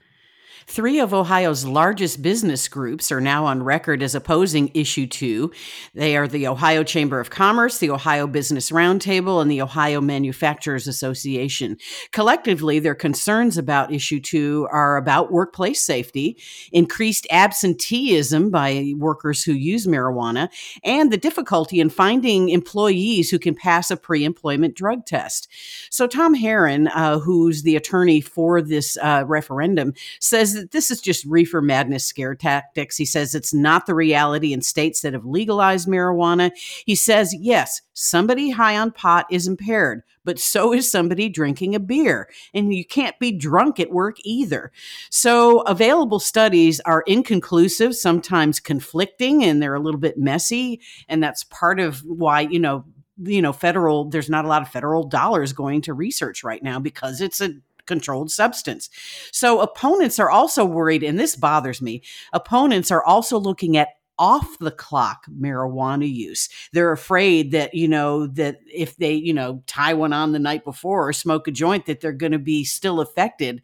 Three 0.68 1.00
of 1.00 1.14
Ohio's 1.14 1.66
largest 1.66 2.22
business 2.22 2.68
groups 2.68 3.12
are 3.12 3.22
now 3.22 3.46
on 3.46 3.64
record 3.64 4.02
as 4.02 4.16
opposing 4.16 4.72
Issue 4.74 5.08
2. 5.08 5.52
They 5.94 6.16
are 6.16 6.28
the 6.28 6.48
Ohio 6.48 6.84
Chamber 6.84 7.20
of 7.20 7.30
Commerce, 7.30 7.78
the 7.80 7.90
Ohio 7.90 8.28
Business 8.28 8.72
Roundtable, 8.72 9.42
and 9.42 9.52
the 9.52 9.62
Ohio 9.62 10.00
Manufacturers 10.00 10.88
Association. 10.88 11.78
Collectively, 12.12 12.80
their 12.80 12.96
concerns 12.96 13.58
about 13.58 13.94
Issue 13.94 14.20
2 14.20 14.68
are 14.72 14.98
about 14.98 15.32
workplace 15.32 15.84
safety, 15.84 16.38
increased 16.72 17.28
absenteeism 17.30 18.50
by 18.50 18.94
workers 18.98 19.44
who 19.44 19.54
use 19.54 19.86
marijuana, 19.86 20.50
and 20.84 21.12
the 21.12 21.18
difficulty 21.18 21.80
in 21.80 21.90
finding 21.90 22.50
employees 22.50 23.30
who 23.30 23.40
can 23.40 23.56
pass 23.56 23.92
a 23.92 23.98
pre 23.98 24.24
employment 24.24 24.76
drug 24.76 25.06
test. 25.06 25.48
So, 25.90 26.08
Tom 26.08 26.36
Haren, 26.36 26.90
uh, 26.94 27.20
who's 27.20 27.64
the 27.64 27.76
attorney 27.76 28.22
for 28.22 28.62
this 28.62 28.98
uh, 29.02 29.26
referendum, 29.28 29.94
says 30.20 30.53
this 30.72 30.92
is 30.92 31.02
just 31.02 31.26
reefer 31.26 31.62
madness 31.62 32.06
scare 32.06 32.36
tactics. 32.36 32.98
He 32.98 33.06
says 33.06 33.36
it's 33.36 33.54
not 33.54 33.86
the 33.86 33.96
reality 33.96 34.54
in 34.54 34.62
states 34.62 35.02
that 35.02 35.14
have 35.14 35.26
legalized 35.26 35.88
marijuana. 35.88 36.52
He 36.86 36.96
says, 36.96 37.36
yes, 37.40 37.82
somebody 37.94 38.52
high 38.52 38.78
on 38.78 38.92
pot 38.92 39.26
is 39.30 39.48
impaired, 39.48 40.04
but 40.24 40.40
so 40.40 40.74
is 40.74 40.92
somebody 40.92 41.30
drinking 41.30 41.76
a 41.76 41.80
beer. 41.80 42.30
And 42.54 42.74
you 42.74 42.86
can't 42.86 43.18
be 43.20 43.32
drunk 43.32 43.80
at 43.80 43.92
work 43.92 44.18
either. 44.24 44.72
So 45.10 45.62
available 45.62 46.20
studies 46.20 46.80
are 46.82 47.04
inconclusive, 47.08 47.96
sometimes 47.96 48.60
conflicting, 48.60 49.44
and 49.44 49.62
they're 49.62 49.76
a 49.76 49.80
little 49.80 50.00
bit 50.00 50.18
messy. 50.18 50.82
And 51.08 51.22
that's 51.22 51.44
part 51.46 51.80
of 51.80 52.00
why, 52.00 52.42
you 52.42 52.60
know, 52.60 52.86
you 53.22 53.42
know, 53.42 53.54
federal, 53.54 54.06
there's 54.06 54.30
not 54.30 54.46
a 54.46 54.48
lot 54.48 54.64
of 54.64 54.70
federal 54.70 55.04
dollars 55.04 55.54
going 55.54 55.82
to 55.82 55.94
research 55.94 56.44
right 56.44 56.64
now 56.64 56.80
because 56.80 57.22
it's 57.22 57.42
a 57.42 57.54
controlled 57.86 58.32
substance. 58.32 58.90
So 59.32 59.60
opponents 59.62 60.20
are 60.20 60.30
also 60.30 60.66
worried, 60.66 61.04
and 61.04 61.20
this 61.20 61.36
bothers 61.36 61.82
me. 61.82 62.04
Opponents 62.32 62.92
are 62.92 63.04
also 63.04 63.38
looking 63.38 63.78
at 63.78 63.90
off 64.20 64.60
the 64.60 64.72
clock 64.72 65.26
marijuana 65.28 66.12
use. 66.12 66.48
They're 66.72 66.92
afraid 66.92 67.52
that, 67.52 67.74
you 67.74 67.88
know, 67.88 68.28
that 68.28 68.60
if 68.72 68.96
they, 68.98 69.14
you 69.14 69.34
know, 69.34 69.64
tie 69.66 69.96
one 69.96 70.14
on 70.14 70.32
the 70.32 70.40
night 70.40 70.64
before 70.64 71.08
or 71.08 71.14
smoke 71.14 71.48
a 71.48 71.52
joint, 71.52 71.88
that 71.88 72.00
they're 72.00 72.12
going 72.12 72.32
to 72.32 72.40
be 72.40 72.64
still 72.64 73.02
affected 73.02 73.62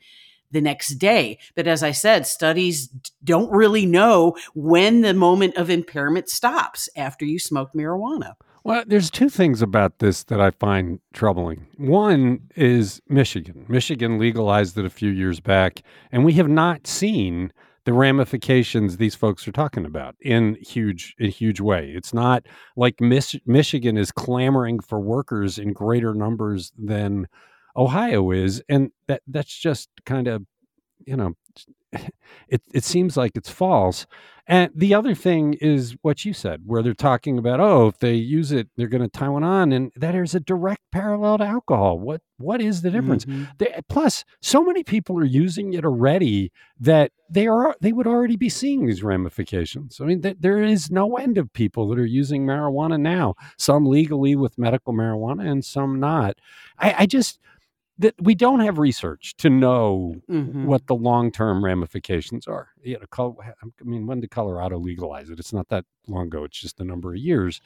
the 0.52 0.62
next 0.62 0.96
day. 0.96 1.38
But 1.56 1.68
as 1.68 1.84
I 1.84 1.92
said, 1.92 2.26
studies 2.26 2.90
don't 3.24 3.52
really 3.52 3.86
know 3.86 4.36
when 4.56 5.02
the 5.02 5.14
moment 5.14 5.56
of 5.56 5.70
impairment 5.70 6.30
stops 6.30 6.90
after 6.96 7.26
you 7.26 7.38
smoke 7.38 7.70
marijuana. 7.76 8.34
Well, 8.64 8.84
there's 8.86 9.10
two 9.10 9.30
things 9.30 9.62
about 9.62 10.00
this 10.00 10.24
that 10.26 10.42
I 10.42 10.52
find 10.52 11.00
troubling. 11.14 11.68
One 11.78 12.42
is 12.56 13.02
Michigan. 13.08 13.66
Michigan 13.70 14.20
legalized 14.20 14.78
it 14.78 14.86
a 14.86 14.90
few 14.90 15.10
years 15.10 15.40
back, 15.40 15.82
and 16.12 16.26
we 16.26 16.34
have 16.34 16.50
not 16.50 16.86
seen 16.86 17.54
the 17.86 17.94
ramifications 17.94 18.98
these 18.98 19.16
folks 19.16 19.48
are 19.48 19.54
talking 19.54 19.86
about 19.86 20.16
in 20.20 20.56
huge 20.56 21.16
in 21.18 21.32
huge 21.32 21.62
way. 21.62 21.92
It's 21.96 22.14
not 22.14 22.46
like 22.76 23.00
Mich- 23.00 23.42
Michigan 23.46 23.98
is 23.98 24.12
clamoring 24.12 24.82
for 24.82 25.00
workers 25.00 25.58
in 25.58 25.72
greater 25.74 26.14
numbers 26.14 26.72
than 26.78 27.28
Ohio 27.78 28.30
is, 28.32 28.62
and 28.68 28.92
that 29.08 29.22
that's 29.26 29.58
just 29.58 29.90
kind 30.06 30.28
of 30.28 30.46
you 31.06 31.16
know 31.16 31.34
it 32.48 32.62
it 32.74 32.84
seems 32.84 33.18
like 33.18 33.32
it's 33.36 33.50
false. 33.50 34.06
And 34.52 34.72
the 34.74 34.96
other 34.96 35.14
thing 35.14 35.54
is 35.62 35.96
what 36.02 36.26
you 36.26 36.34
said, 36.34 36.64
where 36.66 36.82
they're 36.82 36.96
talking 36.96 37.38
about, 37.38 37.60
oh, 37.60 37.86
if 37.86 38.00
they 38.00 38.16
use 38.16 38.52
it, 38.52 38.68
they're 38.76 38.88
going 38.88 39.04
to 39.04 39.08
tie 39.08 39.30
one 39.30 39.44
on, 39.44 39.72
and 39.72 39.92
that 39.96 40.16
is 40.16 40.34
a 40.34 40.40
direct 40.40 40.82
parallel 40.92 41.38
to 41.38 41.44
alcohol. 41.44 42.00
What 42.00 42.22
what 42.38 42.60
is 42.60 42.82
the 42.82 42.90
difference? 42.90 43.26
Mhm. 43.26 43.48
They, 43.60 43.80
plus, 43.90 44.26
so 44.42 44.64
many 44.64 44.84
people 44.84 45.20
are 45.20 45.24
using 45.26 45.74
it 45.74 45.86
already 45.86 46.52
that 46.80 47.12
they 47.30 47.46
are 47.48 47.76
they 47.80 47.92
would 47.94 48.08
already 48.08 48.38
be 48.38 48.50
seeing 48.50 48.88
these 48.88 49.04
ramifications. 49.04 50.00
I 50.02 50.06
mean, 50.06 50.22
th- 50.24 50.38
there 50.40 50.64
is 50.64 50.90
no 50.90 51.16
end 51.18 51.38
of 51.38 51.54
people 51.54 51.88
that 51.90 52.00
are 52.00 52.06
using 52.06 52.46
marijuana 52.46 53.00
now. 53.00 53.36
Some 53.58 53.86
legally 53.86 54.36
with 54.36 54.58
medical 54.58 54.94
marijuana, 54.94 55.48
and 55.48 55.64
some 55.64 56.00
not. 56.00 56.38
I, 56.80 56.96
I 57.00 57.06
just 57.06 57.40
that 58.00 58.16
we 58.22 58.34
don't 58.34 58.62
have 58.62 58.78
research 58.80 59.36
to 59.38 59.50
know 59.50 60.16
Mhm. 60.30 60.66
what 60.66 60.88
the 60.88 60.96
long 60.96 61.32
term 61.32 61.64
ramifications 61.64 62.48
are. 62.48 62.70
You 62.84 62.98
know, 63.00 63.38
I 63.42 63.54
mean, 63.84 64.08
when 64.08 64.22
did 64.22 64.32
Colorado 64.32 64.78
legalize 64.80 65.30
it? 65.30 65.40
It's 65.40 65.54
not 65.54 65.70
that 65.70 65.86
long 66.08 66.28
ago. 66.28 66.44
It's 66.46 66.60
just 66.60 66.80
a 66.80 66.84
number 66.86 67.12
of 67.14 67.20
years. 67.20 67.62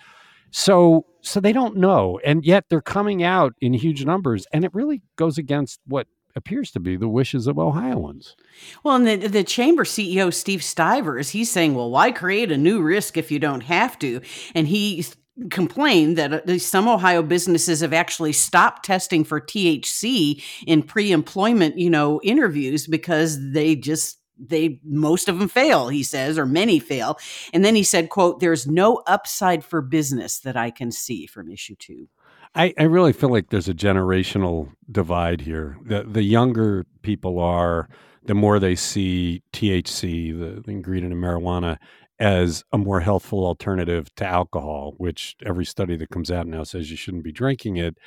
So, 0.51 1.05
so 1.21 1.39
they 1.39 1.51
don't 1.53 1.77
know, 1.77 2.19
and 2.23 2.45
yet 2.45 2.65
they're 2.69 2.81
coming 2.81 3.23
out 3.23 3.53
in 3.61 3.73
huge 3.73 4.05
numbers, 4.05 4.45
and 4.53 4.63
it 4.63 4.73
really 4.73 5.01
goes 5.15 5.37
against 5.39 5.79
what 5.87 6.07
appears 6.35 6.71
to 6.71 6.79
be 6.79 6.95
the 6.95 7.07
wishes 7.07 7.47
of 7.47 7.57
Ohioans. 7.59 8.35
Well, 8.83 8.95
and 8.95 9.07
the, 9.07 9.27
the 9.27 9.43
chamber 9.43 9.83
CEO, 9.83 10.31
Steve 10.33 10.63
Stivers, 10.63 11.29
he's 11.29 11.49
saying, 11.51 11.75
well, 11.75 11.89
why 11.91 12.11
create 12.11 12.51
a 12.51 12.57
new 12.57 12.81
risk 12.81 13.17
if 13.17 13.31
you 13.31 13.39
don't 13.39 13.61
have 13.61 13.97
to? 13.99 14.19
And 14.55 14.67
he 14.67 15.03
complained 15.49 16.17
that 16.17 16.49
uh, 16.49 16.57
some 16.59 16.87
Ohio 16.87 17.23
businesses 17.23 17.81
have 17.81 17.93
actually 17.93 18.33
stopped 18.33 18.85
testing 18.85 19.23
for 19.23 19.41
THC 19.41 20.43
in 20.65 20.83
pre-employment, 20.83 21.77
you 21.77 21.89
know, 21.89 22.21
interviews 22.23 22.87
because 22.87 23.51
they 23.51 23.75
just 23.75 24.19
they 24.37 24.79
most 24.83 25.29
of 25.29 25.37
them 25.37 25.47
fail 25.47 25.89
he 25.89 26.01
says 26.01 26.39
or 26.39 26.45
many 26.45 26.79
fail 26.79 27.19
and 27.53 27.63
then 27.63 27.75
he 27.75 27.83
said 27.83 28.09
quote 28.09 28.39
there's 28.39 28.65
no 28.65 29.01
upside 29.05 29.63
for 29.63 29.79
business 29.79 30.39
that 30.39 30.57
i 30.57 30.71
can 30.71 30.91
see 30.91 31.27
from 31.27 31.51
issue 31.51 31.75
2 31.77 32.07
I, 32.55 32.73
I 32.77 32.83
really 32.83 33.13
feel 33.13 33.29
like 33.29 33.49
there's 33.49 33.67
a 33.67 33.73
generational 33.73 34.69
divide 34.91 35.41
here. 35.41 35.77
The 35.83 36.03
the 36.03 36.21
younger 36.21 36.85
people 37.01 37.39
are, 37.39 37.89
the 38.25 38.35
more 38.35 38.59
they 38.59 38.75
see 38.75 39.41
THC, 39.53 40.37
the, 40.37 40.61
the 40.61 40.71
ingredient 40.71 41.13
in 41.13 41.19
marijuana, 41.19 41.77
as 42.19 42.63
a 42.71 42.77
more 42.77 43.01
healthful 43.01 43.45
alternative 43.45 44.13
to 44.15 44.25
alcohol, 44.25 44.93
which 44.97 45.35
every 45.45 45.65
study 45.65 45.95
that 45.97 46.09
comes 46.09 46.31
out 46.31 46.47
now 46.47 46.63
says 46.63 46.91
you 46.91 46.97
shouldn't 46.97 47.23
be 47.23 47.31
drinking 47.31 47.77
it. 47.77 47.97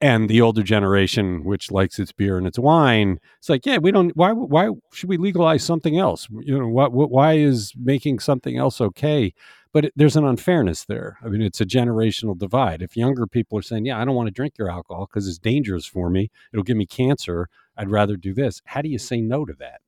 and 0.00 0.30
the 0.30 0.40
older 0.40 0.62
generation 0.62 1.44
which 1.44 1.70
likes 1.70 1.98
its 1.98 2.12
beer 2.12 2.38
and 2.38 2.46
its 2.46 2.58
wine 2.58 3.18
it's 3.38 3.50
like 3.50 3.66
yeah 3.66 3.76
we 3.76 3.90
don't 3.92 4.16
why 4.16 4.32
why 4.32 4.70
should 4.92 5.08
we 5.08 5.18
legalize 5.18 5.62
something 5.62 5.98
else? 5.98 6.26
You 6.30 6.58
know 6.58 6.68
what, 6.68 6.92
what 6.92 7.10
why 7.10 7.34
is 7.34 7.72
making 7.76 8.20
something 8.20 8.56
else 8.56 8.80
okay? 8.80 9.34
But 9.72 9.84
it, 9.86 9.92
there's 9.94 10.16
an 10.16 10.24
unfairness 10.24 10.84
there. 10.86 11.18
I 11.24 11.28
mean 11.28 11.42
it's 11.42 11.60
a 11.60 11.66
generational 11.66 12.36
divide. 12.38 12.82
If 12.82 12.96
younger 12.96 13.26
people 13.26 13.58
are 13.58 13.62
saying 13.62 13.84
yeah 13.86 14.00
i 14.00 14.04
don't 14.04 14.14
want 14.14 14.28
to 14.28 14.32
drink 14.32 14.54
your 14.58 14.70
alcohol 14.70 15.06
because 15.06 15.28
it's 15.28 15.38
dangerous 15.38 15.86
for 15.86 16.08
me. 16.10 16.30
It'll 16.52 16.64
give 16.64 16.76
me 16.78 16.86
cancer. 16.86 17.48
I'd 17.76 17.90
rather 17.90 18.16
do 18.16 18.32
this. 18.34 18.62
How 18.64 18.82
do 18.82 18.88
you 18.88 18.98
mm. 18.98 19.02
say 19.02 19.20
no 19.20 19.44
to 19.44 19.54
that 19.58 19.80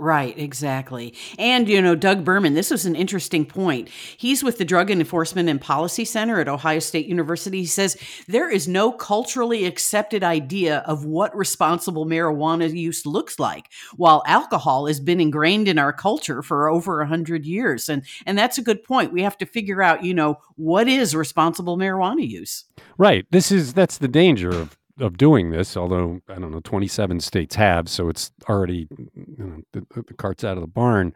Right, 0.00 0.36
exactly. 0.38 1.12
And, 1.38 1.68
you 1.68 1.82
know, 1.82 1.94
Doug 1.94 2.24
Berman, 2.24 2.54
this 2.54 2.70
was 2.70 2.86
an 2.86 2.96
interesting 2.96 3.44
point. 3.44 3.90
He's 4.16 4.42
with 4.42 4.56
the 4.56 4.64
Drug 4.64 4.90
Enforcement 4.90 5.50
and 5.50 5.60
Policy 5.60 6.06
Center 6.06 6.40
at 6.40 6.48
Ohio 6.48 6.78
State 6.78 7.04
University. 7.04 7.58
He 7.58 7.66
says 7.66 7.98
there 8.26 8.48
is 8.48 8.66
no 8.66 8.92
culturally 8.92 9.66
accepted 9.66 10.24
idea 10.24 10.78
of 10.86 11.04
what 11.04 11.36
responsible 11.36 12.06
marijuana 12.06 12.74
use 12.74 13.04
looks 13.04 13.38
like, 13.38 13.66
while 13.94 14.22
alcohol 14.26 14.86
has 14.86 15.00
been 15.00 15.20
ingrained 15.20 15.68
in 15.68 15.78
our 15.78 15.92
culture 15.92 16.40
for 16.40 16.70
over 16.70 17.02
a 17.02 17.06
hundred 17.06 17.44
years. 17.44 17.90
And 17.90 18.02
and 18.24 18.38
that's 18.38 18.56
a 18.56 18.62
good 18.62 18.82
point. 18.82 19.12
We 19.12 19.22
have 19.22 19.36
to 19.36 19.44
figure 19.44 19.82
out, 19.82 20.02
you 20.02 20.14
know, 20.14 20.38
what 20.56 20.88
is 20.88 21.14
responsible 21.14 21.76
marijuana 21.76 22.26
use. 22.26 22.64
Right. 22.96 23.26
This 23.30 23.52
is 23.52 23.74
that's 23.74 23.98
the 23.98 24.08
danger 24.08 24.48
of 24.48 24.78
of 25.00 25.18
doing 25.18 25.50
this, 25.50 25.76
although 25.76 26.20
I 26.28 26.34
don't 26.34 26.50
know, 26.52 26.60
27 26.60 27.20
states 27.20 27.54
have, 27.56 27.88
so 27.88 28.08
it's 28.08 28.32
already 28.48 28.88
you 29.14 29.36
know, 29.38 29.62
the, 29.72 30.02
the 30.02 30.14
cart's 30.14 30.44
out 30.44 30.56
of 30.56 30.62
the 30.62 30.66
barn. 30.68 31.14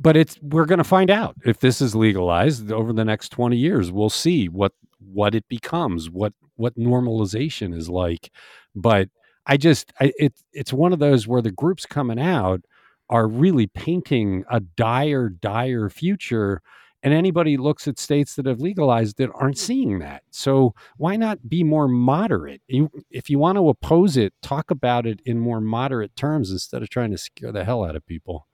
But 0.00 0.16
it's 0.16 0.38
we're 0.42 0.66
going 0.66 0.78
to 0.78 0.84
find 0.84 1.10
out 1.10 1.36
if 1.44 1.60
this 1.60 1.80
is 1.80 1.94
legalized 1.94 2.72
over 2.72 2.92
the 2.92 3.04
next 3.04 3.28
20 3.30 3.56
years. 3.56 3.92
We'll 3.92 4.10
see 4.10 4.48
what 4.48 4.72
what 4.98 5.34
it 5.34 5.46
becomes, 5.48 6.10
what 6.10 6.32
what 6.56 6.76
normalization 6.76 7.74
is 7.76 7.88
like. 7.88 8.30
But 8.74 9.08
I 9.46 9.56
just 9.56 9.92
I, 10.00 10.12
it 10.18 10.34
it's 10.52 10.72
one 10.72 10.92
of 10.92 10.98
those 10.98 11.26
where 11.28 11.42
the 11.42 11.50
groups 11.50 11.86
coming 11.86 12.20
out 12.20 12.62
are 13.10 13.28
really 13.28 13.66
painting 13.66 14.44
a 14.50 14.60
dire, 14.60 15.28
dire 15.28 15.90
future 15.90 16.62
and 17.02 17.12
anybody 17.12 17.56
looks 17.56 17.88
at 17.88 17.98
states 17.98 18.36
that 18.36 18.46
have 18.46 18.60
legalized 18.60 19.18
it 19.20 19.30
aren't 19.34 19.58
hmm. 19.58 19.64
seeing 19.64 19.98
that. 20.00 20.22
So 20.30 20.74
why 20.96 21.16
not 21.16 21.48
be 21.48 21.64
more 21.64 21.88
moderate? 21.88 22.62
You, 22.68 22.90
if 23.10 23.28
you 23.28 23.38
want 23.38 23.58
to 23.58 23.68
oppose 23.68 24.16
it, 24.16 24.32
talk 24.42 24.70
about 24.70 25.06
it 25.06 25.20
in 25.24 25.38
more 25.38 25.60
moderate 25.60 26.14
terms 26.16 26.50
instead 26.50 26.82
of 26.82 26.88
trying 26.88 27.10
to 27.10 27.18
scare 27.18 27.52
the 27.52 27.64
hell 27.64 27.84
out 27.84 27.96
of 27.96 28.06
people. 28.06 28.46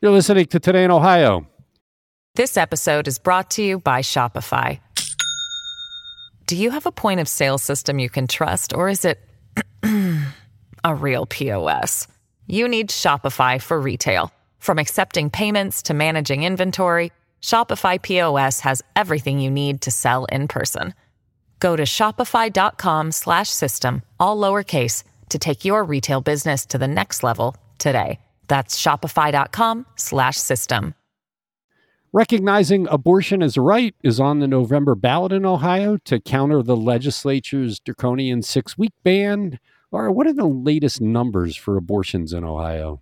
You're 0.00 0.12
listening 0.12 0.46
to 0.46 0.60
Today 0.60 0.84
in 0.84 0.90
Ohio. 0.90 1.46
This 2.34 2.56
episode 2.56 3.06
is 3.06 3.18
brought 3.18 3.50
to 3.52 3.62
you 3.62 3.78
by 3.78 4.00
Shopify. 4.00 4.80
Do 6.46 6.56
you 6.56 6.70
have 6.70 6.86
a 6.86 6.92
point 6.92 7.20
of 7.20 7.28
sale 7.28 7.58
system 7.58 7.98
you 7.98 8.10
can 8.10 8.26
trust, 8.26 8.74
or 8.74 8.88
is 8.88 9.04
it 9.04 9.20
a 10.84 10.94
real 10.94 11.26
POS? 11.26 12.08
You 12.46 12.68
need 12.68 12.90
Shopify 12.90 13.60
for 13.60 13.80
retail. 13.80 14.32
From 14.58 14.78
accepting 14.78 15.30
payments 15.30 15.82
to 15.82 15.94
managing 15.94 16.42
inventory, 16.42 17.12
Shopify 17.42 18.00
POS 18.00 18.60
has 18.60 18.80
everything 18.96 19.40
you 19.40 19.50
need 19.50 19.82
to 19.82 19.90
sell 19.90 20.24
in 20.26 20.46
person. 20.48 20.94
Go 21.58 21.76
to 21.76 21.82
shopify.com/system 21.82 24.02
all 24.18 24.36
lowercase 24.36 25.04
to 25.28 25.38
take 25.38 25.64
your 25.64 25.84
retail 25.84 26.20
business 26.20 26.66
to 26.66 26.78
the 26.78 26.88
next 26.88 27.22
level 27.22 27.56
today. 27.78 28.18
That's 28.48 28.76
shopify.com/system. 28.80 30.94
Recognizing 32.14 32.86
abortion 32.88 33.42
as 33.42 33.56
a 33.56 33.62
right 33.62 33.94
is 34.02 34.20
on 34.20 34.40
the 34.40 34.46
November 34.46 34.94
ballot 34.94 35.32
in 35.32 35.46
Ohio 35.46 35.96
to 36.04 36.20
counter 36.20 36.62
the 36.62 36.76
legislature's 36.76 37.80
draconian 37.80 38.42
6-week 38.42 38.92
ban. 39.02 39.58
Laura, 39.90 40.12
what 40.12 40.26
are 40.26 40.34
the 40.34 40.46
latest 40.46 41.00
numbers 41.00 41.56
for 41.56 41.78
abortions 41.78 42.34
in 42.34 42.44
Ohio? 42.44 43.00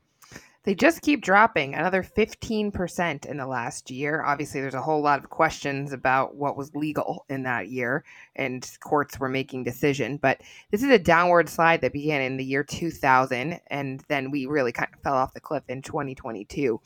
They 0.65 0.75
just 0.75 1.01
keep 1.01 1.23
dropping 1.23 1.75
another 1.75 2.03
15% 2.03 3.25
in 3.25 3.37
the 3.39 3.47
last 3.47 3.91
year. 3.91 4.23
Obviously, 4.23 4.61
there's 4.61 4.75
a 4.75 4.83
whole 4.83 5.01
lot 5.01 5.19
of 5.19 5.31
questions 5.31 5.95
about 5.95 6.37
what 6.37 6.55
was 6.55 6.75
legal 6.75 7.25
in 7.31 7.45
that 7.45 7.71
year, 7.71 8.05
and 8.37 8.71
courts 8.81 9.19
were 9.19 9.31
making 9.31 9.65
decision. 9.65 10.19
But 10.19 10.43
this 10.71 10.83
is 10.83 10.91
a 10.91 10.99
downward 10.99 11.49
slide 11.49 11.81
that 11.81 11.95
began 11.95 12.21
in 12.21 12.37
the 12.37 12.45
year 12.45 12.63
2000, 12.63 13.59
and 13.69 14.05
then 14.09 14.31
we 14.31 14.45
really 14.45 14.73
kind 14.73 14.91
of 14.93 15.01
fell 15.01 15.15
off 15.15 15.33
the 15.33 15.41
cliff 15.41 15.65
in 15.69 15.81
2022. 15.81 16.79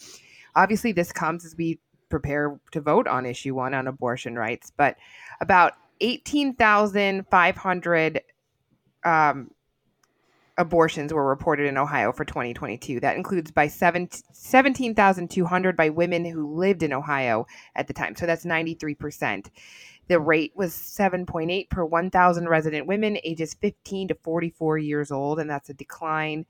Obviously, 0.55 0.93
this 0.93 1.11
comes 1.11 1.45
as 1.45 1.57
we 1.57 1.81
prepare 2.11 2.61
to 2.71 2.81
vote 2.81 3.09
on 3.09 3.27
issue 3.27 3.57
one 3.57 3.75
on 3.75 3.89
abortion 3.89 4.37
rights, 4.37 4.71
but 4.77 4.97
about 5.41 5.73
18,500 6.01 8.23
um, 9.05 9.51
abortions 10.57 11.13
were 11.13 11.27
reported 11.27 11.67
in 11.67 11.77
Ohio 11.77 12.13
for 12.13 12.25
2022. 12.25 13.01
That 13.01 13.17
includes 13.17 13.51
by 13.51 13.69
17,200 13.69 15.77
by 15.77 15.89
women 15.89 16.25
who 16.25 16.55
lived 16.55 16.83
in 16.83 16.93
Ohio 16.93 17.47
at 17.75 17.89
the 17.89 17.93
time. 17.93 18.15
So 18.15 18.27
that's 18.27 18.45
93%. 18.45 19.49
The 20.07 20.21
rate 20.21 20.53
was 20.55 20.75
7.8 20.75 21.71
per 21.71 21.85
1,000 21.85 22.49
resident 22.49 22.87
women 22.87 23.19
ages 23.25 23.55
15 23.55 24.09
to 24.09 24.15
44 24.15 24.79
years 24.79 25.11
old, 25.11 25.41
and 25.41 25.49
that's 25.49 25.71
a 25.71 25.75
decline 25.75 26.45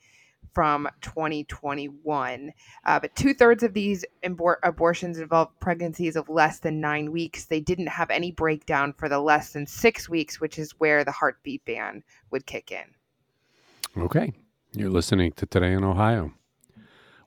from 0.52 0.88
2021. 1.00 2.52
Uh, 2.84 3.00
but 3.00 3.16
two 3.16 3.34
thirds 3.34 3.62
of 3.62 3.74
these 3.74 4.04
abor- 4.24 4.56
abortions 4.62 5.18
involved 5.18 5.58
pregnancies 5.60 6.16
of 6.16 6.28
less 6.28 6.60
than 6.60 6.80
nine 6.80 7.12
weeks. 7.12 7.46
They 7.46 7.60
didn't 7.60 7.88
have 7.88 8.10
any 8.10 8.32
breakdown 8.32 8.92
for 8.92 9.08
the 9.08 9.20
less 9.20 9.52
than 9.52 9.66
six 9.66 10.08
weeks, 10.08 10.40
which 10.40 10.58
is 10.58 10.72
where 10.78 11.04
the 11.04 11.12
heartbeat 11.12 11.64
ban 11.64 12.02
would 12.30 12.46
kick 12.46 12.70
in. 12.70 12.84
Okay. 13.96 14.32
You're 14.72 14.90
listening 14.90 15.32
to 15.32 15.46
Today 15.46 15.72
in 15.72 15.84
Ohio. 15.84 16.32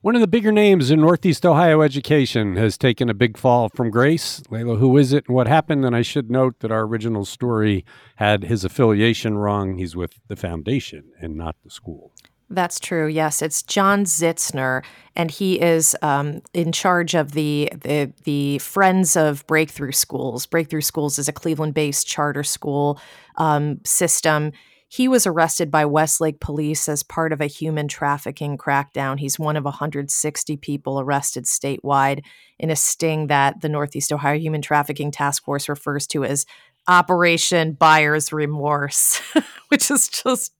One 0.02 0.14
of 0.14 0.20
the 0.20 0.28
bigger 0.28 0.52
names 0.52 0.90
in 0.90 1.00
Northeast 1.00 1.44
Ohio 1.44 1.80
education 1.80 2.56
has 2.56 2.78
taken 2.78 3.08
a 3.08 3.14
big 3.14 3.36
fall 3.36 3.68
from 3.70 3.90
grace. 3.90 4.42
Leila, 4.48 4.76
who 4.76 4.96
is 4.96 5.12
it 5.12 5.24
and 5.26 5.34
what 5.34 5.48
happened? 5.48 5.84
And 5.84 5.96
I 5.96 6.02
should 6.02 6.30
note 6.30 6.60
that 6.60 6.70
our 6.70 6.82
original 6.82 7.24
story 7.24 7.84
had 8.16 8.44
his 8.44 8.64
affiliation 8.64 9.38
wrong. 9.38 9.78
He's 9.78 9.96
with 9.96 10.20
the 10.28 10.36
foundation 10.36 11.10
and 11.20 11.36
not 11.36 11.56
the 11.64 11.70
school. 11.70 12.12
That's 12.50 12.78
true. 12.78 13.08
Yes, 13.08 13.42
it's 13.42 13.62
John 13.62 14.04
Zitzner, 14.04 14.82
and 15.16 15.30
he 15.30 15.60
is 15.60 15.96
um, 16.00 16.42
in 16.54 16.72
charge 16.72 17.14
of 17.14 17.32
the, 17.32 17.70
the 17.74 18.12
the 18.24 18.58
Friends 18.58 19.16
of 19.16 19.46
Breakthrough 19.46 19.92
Schools. 19.92 20.46
Breakthrough 20.46 20.80
Schools 20.80 21.18
is 21.18 21.28
a 21.28 21.32
Cleveland-based 21.32 22.06
charter 22.06 22.42
school 22.42 22.98
um, 23.36 23.80
system 23.84 24.52
he 24.88 25.06
was 25.06 25.26
arrested 25.26 25.70
by 25.70 25.84
Westlake 25.84 26.40
police 26.40 26.88
as 26.88 27.02
part 27.02 27.32
of 27.32 27.42
a 27.42 27.46
human 27.46 27.88
trafficking 27.88 28.56
crackdown. 28.56 29.20
He's 29.20 29.38
one 29.38 29.56
of 29.56 29.64
160 29.64 30.56
people 30.56 30.98
arrested 30.98 31.44
statewide 31.44 32.24
in 32.58 32.70
a 32.70 32.76
sting 32.76 33.26
that 33.26 33.60
the 33.60 33.68
Northeast 33.68 34.12
Ohio 34.12 34.38
Human 34.38 34.62
Trafficking 34.62 35.10
Task 35.10 35.44
Force 35.44 35.68
refers 35.68 36.06
to 36.08 36.24
as 36.24 36.46
Operation 36.88 37.72
Buyer's 37.72 38.32
Remorse, 38.32 39.20
which 39.68 39.90
is 39.90 40.08
just 40.08 40.52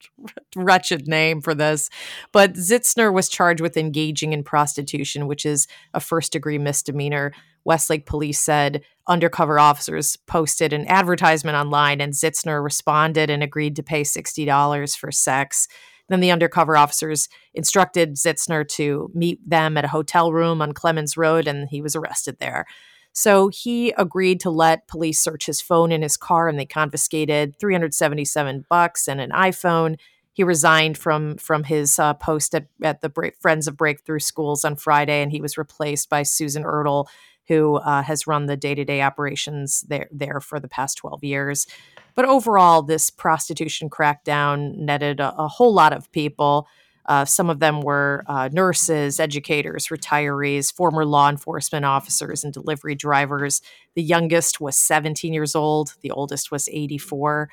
wretched 0.54 1.08
name 1.08 1.40
for 1.40 1.54
this. 1.54 1.88
But 2.30 2.52
Zitzner 2.52 3.12
was 3.12 3.30
charged 3.30 3.62
with 3.62 3.78
engaging 3.78 4.34
in 4.34 4.44
prostitution, 4.44 5.26
which 5.26 5.46
is 5.46 5.66
a 5.94 6.00
first 6.00 6.32
degree 6.32 6.58
misdemeanor. 6.58 7.32
Westlake 7.68 8.06
police 8.06 8.40
said 8.40 8.82
undercover 9.06 9.58
officers 9.58 10.16
posted 10.16 10.72
an 10.72 10.86
advertisement 10.88 11.54
online 11.54 12.00
and 12.00 12.14
Zitzner 12.14 12.64
responded 12.64 13.28
and 13.28 13.42
agreed 13.42 13.76
to 13.76 13.82
pay 13.82 14.02
$60 14.02 14.96
for 14.96 15.12
sex. 15.12 15.68
Then 16.08 16.20
the 16.20 16.30
undercover 16.30 16.78
officers 16.78 17.28
instructed 17.52 18.14
Zitzner 18.14 18.66
to 18.70 19.10
meet 19.12 19.46
them 19.46 19.76
at 19.76 19.84
a 19.84 19.88
hotel 19.88 20.32
room 20.32 20.62
on 20.62 20.72
Clemens 20.72 21.18
Road, 21.18 21.46
and 21.46 21.68
he 21.68 21.82
was 21.82 21.94
arrested 21.94 22.38
there. 22.40 22.64
So 23.12 23.48
he 23.48 23.90
agreed 23.98 24.40
to 24.40 24.50
let 24.50 24.88
police 24.88 25.20
search 25.20 25.44
his 25.44 25.60
phone 25.60 25.92
in 25.92 26.00
his 26.00 26.16
car, 26.16 26.48
and 26.48 26.58
they 26.58 26.64
confiscated 26.64 27.58
377 27.60 28.64
bucks 28.70 29.06
and 29.08 29.20
an 29.20 29.30
iPhone. 29.32 29.96
He 30.32 30.42
resigned 30.42 30.96
from 30.96 31.36
from 31.36 31.64
his 31.64 31.98
uh, 31.98 32.14
post 32.14 32.54
at, 32.54 32.68
at 32.82 33.02
the 33.02 33.10
Bra- 33.10 33.30
Friends 33.40 33.68
of 33.68 33.76
Breakthrough 33.76 34.20
Schools 34.20 34.64
on 34.64 34.76
Friday, 34.76 35.20
and 35.20 35.30
he 35.30 35.42
was 35.42 35.58
replaced 35.58 36.08
by 36.08 36.22
Susan 36.22 36.62
Ertl, 36.62 37.06
who 37.48 37.76
uh, 37.76 38.02
has 38.02 38.26
run 38.26 38.46
the 38.46 38.56
day 38.56 38.74
to 38.74 38.84
day 38.84 39.02
operations 39.02 39.82
there 39.88 40.08
there 40.12 40.40
for 40.40 40.60
the 40.60 40.68
past 40.68 40.98
12 40.98 41.24
years. 41.24 41.66
But 42.14 42.26
overall, 42.26 42.82
this 42.82 43.10
prostitution 43.10 43.88
crackdown 43.88 44.76
netted 44.76 45.20
a, 45.20 45.34
a 45.36 45.48
whole 45.48 45.72
lot 45.72 45.92
of 45.92 46.10
people. 46.12 46.68
Uh, 47.06 47.24
some 47.24 47.48
of 47.48 47.58
them 47.58 47.80
were 47.80 48.22
uh, 48.26 48.50
nurses, 48.52 49.18
educators, 49.18 49.86
retirees, 49.86 50.72
former 50.72 51.06
law 51.06 51.30
enforcement 51.30 51.86
officers, 51.86 52.44
and 52.44 52.52
delivery 52.52 52.94
drivers. 52.94 53.62
The 53.94 54.02
youngest 54.02 54.60
was 54.60 54.76
17 54.76 55.32
years 55.32 55.54
old, 55.54 55.94
the 56.02 56.10
oldest 56.10 56.50
was 56.50 56.68
84. 56.68 57.48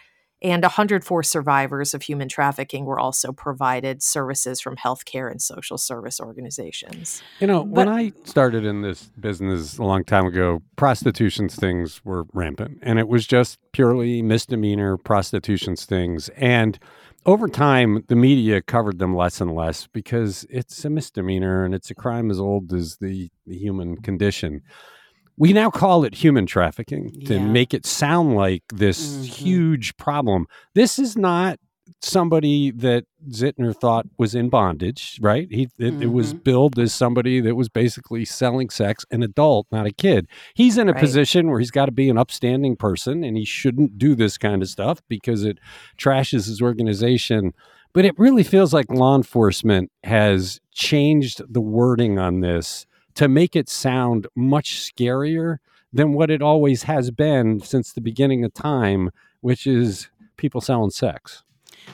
And 0.45 0.61
104 0.61 1.23
survivors 1.23 1.95
of 1.95 2.03
human 2.03 2.29
trafficking 2.29 2.85
were 2.85 2.99
also 2.99 3.31
provided 3.31 4.03
services 4.03 4.61
from 4.61 4.75
healthcare 4.75 5.31
and 5.31 5.41
social 5.41 5.75
service 5.75 6.19
organizations. 6.19 7.23
You 7.39 7.47
know, 7.47 7.65
but, 7.65 7.87
when 7.87 7.89
I 7.89 8.11
started 8.25 8.63
in 8.63 8.83
this 8.83 9.05
business 9.19 9.79
a 9.79 9.83
long 9.83 10.03
time 10.03 10.27
ago, 10.27 10.61
prostitution 10.75 11.49
stings 11.49 12.05
were 12.05 12.25
rampant, 12.31 12.77
and 12.83 12.99
it 12.99 13.07
was 13.07 13.25
just 13.25 13.57
purely 13.71 14.21
misdemeanor 14.21 14.97
prostitution 14.97 15.75
stings. 15.77 16.29
And 16.37 16.77
over 17.25 17.47
time, 17.47 18.03
the 18.07 18.15
media 18.15 18.61
covered 18.61 18.99
them 18.99 19.15
less 19.15 19.41
and 19.41 19.55
less 19.55 19.87
because 19.87 20.45
it's 20.51 20.85
a 20.85 20.91
misdemeanor 20.91 21.65
and 21.65 21.73
it's 21.73 21.89
a 21.89 21.95
crime 21.95 22.29
as 22.29 22.39
old 22.39 22.71
as 22.71 22.97
the, 22.97 23.31
the 23.47 23.57
human 23.57 23.97
condition. 23.97 24.61
We 25.37 25.53
now 25.53 25.69
call 25.69 26.05
it 26.05 26.15
human 26.15 26.45
trafficking 26.45 27.11
to 27.25 27.35
yeah. 27.35 27.45
make 27.45 27.73
it 27.73 27.85
sound 27.85 28.35
like 28.35 28.63
this 28.73 29.05
mm-hmm. 29.05 29.23
huge 29.23 29.97
problem. 29.97 30.47
This 30.73 30.97
is 30.97 31.17
not 31.17 31.59
somebody 32.01 32.71
that 32.71 33.05
Zitzner 33.29 33.75
thought 33.75 34.05
was 34.17 34.35
in 34.35 34.49
bondage, 34.49 35.17
right? 35.21 35.47
He 35.49 35.63
it, 35.63 35.93
mm-hmm. 35.93 36.01
it, 36.01 36.11
was 36.11 36.33
mm-hmm. 36.33 36.43
billed 36.43 36.79
as 36.79 36.93
somebody 36.93 37.41
that 37.41 37.55
was 37.55 37.69
basically 37.69 38.25
selling 38.25 38.69
sex, 38.69 39.05
an 39.11 39.23
adult, 39.23 39.67
not 39.71 39.85
a 39.85 39.91
kid. 39.91 40.27
He's 40.53 40.77
in 40.77 40.89
a 40.89 40.93
right. 40.93 41.01
position 41.01 41.49
where 41.49 41.59
he's 41.59 41.71
got 41.71 41.85
to 41.85 41.91
be 41.91 42.09
an 42.09 42.17
upstanding 42.17 42.75
person, 42.75 43.23
and 43.23 43.37
he 43.37 43.45
shouldn't 43.45 43.97
do 43.97 44.15
this 44.15 44.37
kind 44.37 44.61
of 44.61 44.69
stuff 44.69 45.01
because 45.07 45.43
it 45.43 45.59
trashes 45.97 46.47
his 46.47 46.61
organization. 46.61 47.53
But 47.93 48.05
it 48.05 48.17
really 48.17 48.43
feels 48.43 48.73
like 48.73 48.89
law 48.89 49.15
enforcement 49.15 49.91
has 50.03 50.59
changed 50.73 51.41
the 51.47 51.61
wording 51.61 52.19
on 52.19 52.41
this 52.41 52.85
to 53.15 53.27
make 53.27 53.55
it 53.55 53.69
sound 53.69 54.27
much 54.35 54.75
scarier 54.75 55.57
than 55.91 56.13
what 56.13 56.29
it 56.29 56.41
always 56.41 56.83
has 56.83 57.11
been 57.11 57.61
since 57.61 57.93
the 57.93 58.01
beginning 58.01 58.43
of 58.43 58.53
time, 58.53 59.11
which 59.41 59.65
is 59.65 60.09
people 60.37 60.61
selling 60.61 60.91
sex. 60.91 61.43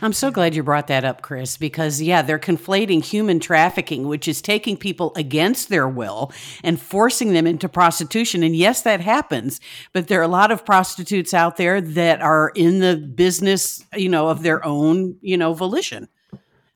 I'm 0.02 0.14
so 0.14 0.32
glad 0.32 0.56
you 0.56 0.64
brought 0.64 0.88
that 0.88 1.04
up, 1.04 1.22
Chris, 1.22 1.58
because 1.58 2.02
yeah, 2.02 2.22
they're 2.22 2.40
conflating 2.40 3.04
human 3.04 3.40
trafficking, 3.40 4.08
which 4.08 4.28
is 4.28 4.42
taking 4.42 4.78
people 4.78 5.12
against 5.16 5.70
their 5.70 5.88
will 5.88 6.32
and 6.64 6.80
forcing 6.80 7.34
them 7.34 7.46
into 7.46 7.68
prostitution. 7.68 8.42
And 8.42 8.56
yes, 8.56 8.82
that 8.84 9.02
happens, 9.02 9.60
but 9.94 10.08
there 10.08 10.20
are 10.20 10.24
a 10.24 10.30
lot 10.30 10.52
of 10.52 10.66
prostitutes 10.66 11.34
out 11.34 11.58
there 11.58 11.82
that 11.82 12.22
are 12.22 12.52
in 12.56 12.80
the 12.80 12.96
business, 12.96 13.86
you 13.96 14.10
know, 14.10 14.30
of 14.30 14.44
their 14.44 14.66
own, 14.66 15.18
you 15.22 15.38
know, 15.38 15.54
volition. 15.54 16.08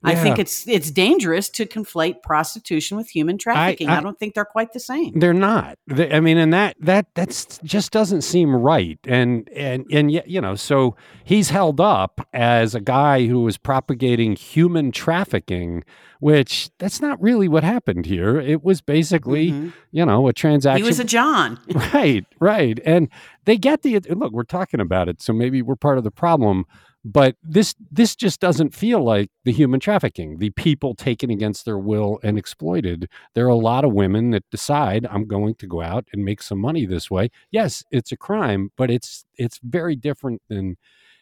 Yeah. 0.05 0.11
I 0.11 0.15
think 0.15 0.39
it's 0.39 0.67
it's 0.67 0.91
dangerous 0.91 1.49
to 1.49 1.65
conflate 1.65 2.21
prostitution 2.21 2.97
with 2.97 3.09
human 3.09 3.37
trafficking. 3.37 3.89
I, 3.89 3.95
I, 3.95 3.97
I 3.97 4.01
don't 4.01 4.19
think 4.19 4.33
they're 4.33 4.45
quite 4.45 4.73
the 4.73 4.79
same. 4.79 5.19
They're 5.19 5.33
not. 5.33 5.77
They, 5.87 6.11
I 6.11 6.19
mean, 6.19 6.37
and 6.37 6.53
that 6.53 6.75
that 6.79 7.07
that's 7.15 7.59
just 7.63 7.91
doesn't 7.91 8.21
seem 8.21 8.55
right. 8.55 8.99
And 9.07 9.49
and 9.49 9.85
and 9.91 10.11
yet, 10.11 10.27
you 10.27 10.41
know, 10.41 10.55
so 10.55 10.95
he's 11.23 11.49
held 11.49 11.81
up 11.81 12.27
as 12.33 12.75
a 12.75 12.81
guy 12.81 13.25
who 13.27 13.41
was 13.41 13.57
propagating 13.57 14.35
human 14.35 14.91
trafficking, 14.91 15.83
which 16.19 16.69
that's 16.77 17.01
not 17.01 17.21
really 17.21 17.47
what 17.47 17.63
happened 17.63 18.05
here. 18.05 18.39
It 18.39 18.63
was 18.63 18.81
basically, 18.81 19.51
mm-hmm. 19.51 19.69
you 19.91 20.05
know, 20.05 20.27
a 20.27 20.33
transaction. 20.33 20.83
He 20.83 20.87
was 20.87 20.99
a 20.99 21.03
John. 21.03 21.59
right, 21.93 22.25
right. 22.39 22.79
And 22.85 23.09
they 23.45 23.57
get 23.57 23.81
the 23.81 23.99
look. 24.09 24.31
We're 24.31 24.43
talking 24.43 24.79
about 24.79 25.09
it, 25.09 25.21
so 25.21 25.33
maybe 25.33 25.61
we're 25.61 25.75
part 25.75 25.97
of 25.97 26.03
the 26.03 26.11
problem 26.11 26.65
but 27.05 27.35
this 27.43 27.75
this 27.91 28.15
just 28.15 28.39
doesn't 28.39 28.73
feel 28.73 29.03
like 29.03 29.29
the 29.43 29.51
human 29.51 29.79
trafficking. 29.79 30.39
The 30.39 30.49
people 30.49 30.95
taken 30.95 31.29
against 31.29 31.63
their 31.63 31.77
will 31.77 32.19
and 32.23 32.35
exploited. 32.37 33.07
There 33.35 33.45
are 33.45 33.49
a 33.49 33.55
lot 33.55 33.85
of 33.85 33.93
women 33.93 34.31
that 34.31 34.49
decide 34.49 35.05
i'm 35.11 35.27
going 35.27 35.55
to 35.55 35.67
go 35.67 35.81
out 35.81 36.07
and 36.11 36.25
make 36.25 36.41
some 36.41 36.59
money 36.59 36.85
this 36.85 37.11
way. 37.11 37.29
Yes 37.51 37.83
it's 37.91 38.11
a 38.11 38.17
crime 38.17 38.71
but 38.75 38.89
it's 38.89 39.25
it's 39.37 39.59
very 39.63 39.95
different 39.95 40.41
than 40.49 40.77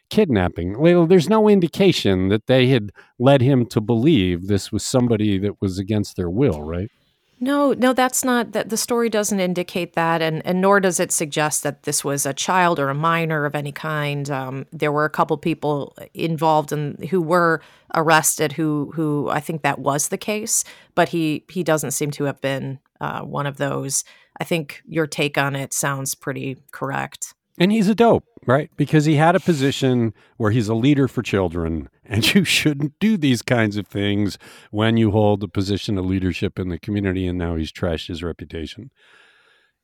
kidnapping. 0.09 0.81
There's 1.07 1.29
no 1.29 1.49
indication 1.49 2.29
that 2.29 2.47
they 2.47 2.67
had 2.67 2.91
led 3.19 3.41
him 3.41 3.65
to 3.67 3.81
believe 3.81 4.47
this 4.47 4.71
was 4.71 4.83
somebody 4.83 5.37
that 5.39 5.61
was 5.61 5.79
against 5.79 6.15
their 6.15 6.29
will 6.29 6.61
right 6.63 6.91
no, 7.39 7.73
no, 7.73 7.93
that's 7.93 8.23
not 8.23 8.53
that 8.53 8.69
the 8.69 8.77
story 8.77 9.09
doesn't 9.09 9.39
indicate 9.39 9.93
that, 9.93 10.21
and, 10.21 10.45
and 10.45 10.61
nor 10.61 10.79
does 10.79 10.99
it 10.99 11.11
suggest 11.11 11.63
that 11.63 11.83
this 11.83 12.03
was 12.03 12.25
a 12.25 12.33
child 12.33 12.79
or 12.79 12.89
a 12.89 12.95
minor 12.95 13.45
of 13.45 13.55
any 13.55 13.71
kind. 13.71 14.29
Um, 14.29 14.65
there 14.71 14.91
were 14.91 15.05
a 15.05 15.09
couple 15.09 15.37
people 15.37 15.95
involved 16.13 16.71
and 16.71 16.99
in, 16.99 17.07
who 17.09 17.21
were 17.21 17.61
arrested 17.95 18.53
who 18.53 18.91
who 18.95 19.29
I 19.29 19.39
think 19.39 19.61
that 19.61 19.79
was 19.79 20.07
the 20.07 20.17
case, 20.17 20.63
but 20.95 21.09
he 21.09 21.45
he 21.49 21.63
doesn't 21.63 21.91
seem 21.91 22.11
to 22.11 22.23
have 22.25 22.41
been 22.41 22.79
uh, 22.99 23.21
one 23.21 23.45
of 23.45 23.57
those. 23.57 24.03
I 24.39 24.43
think 24.43 24.81
your 24.87 25.07
take 25.07 25.37
on 25.37 25.55
it 25.55 25.73
sounds 25.73 26.15
pretty 26.15 26.57
correct. 26.71 27.33
And 27.59 27.71
he's 27.71 27.87
a 27.87 27.95
dope, 27.95 28.25
right? 28.47 28.71
Because 28.75 29.05
he 29.05 29.15
had 29.15 29.35
a 29.35 29.39
position 29.39 30.13
where 30.37 30.51
he's 30.51 30.69
a 30.69 30.73
leader 30.73 31.07
for 31.07 31.21
children, 31.21 31.89
and 32.03 32.33
you 32.35 32.43
shouldn't 32.43 32.99
do 32.99 33.17
these 33.17 33.41
kinds 33.41 33.77
of 33.77 33.87
things 33.87 34.37
when 34.71 34.97
you 34.97 35.11
hold 35.11 35.43
a 35.43 35.47
position 35.47 35.97
of 35.97 36.05
leadership 36.05 36.57
in 36.57 36.69
the 36.69 36.79
community, 36.79 37.27
and 37.27 37.37
now 37.37 37.55
he's 37.55 37.71
trashed 37.71 38.07
his 38.07 38.23
reputation. 38.23 38.89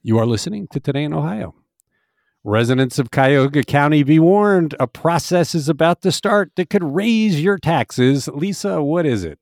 You 0.02 0.18
are 0.18 0.26
listening 0.26 0.68
to 0.72 0.80
Today 0.80 1.04
in 1.04 1.14
Ohio. 1.14 1.54
Residents 2.44 2.98
of 2.98 3.12
Cuyahoga 3.12 3.64
County, 3.64 4.02
be 4.02 4.18
warned 4.18 4.74
a 4.80 4.88
process 4.88 5.54
is 5.54 5.68
about 5.68 6.02
to 6.02 6.12
start 6.12 6.52
that 6.56 6.70
could 6.70 6.84
raise 6.84 7.42
your 7.42 7.58
taxes. 7.58 8.30
Lisa, 8.30 8.82
what 8.82 9.06
is 9.06 9.26
it? 9.26 9.40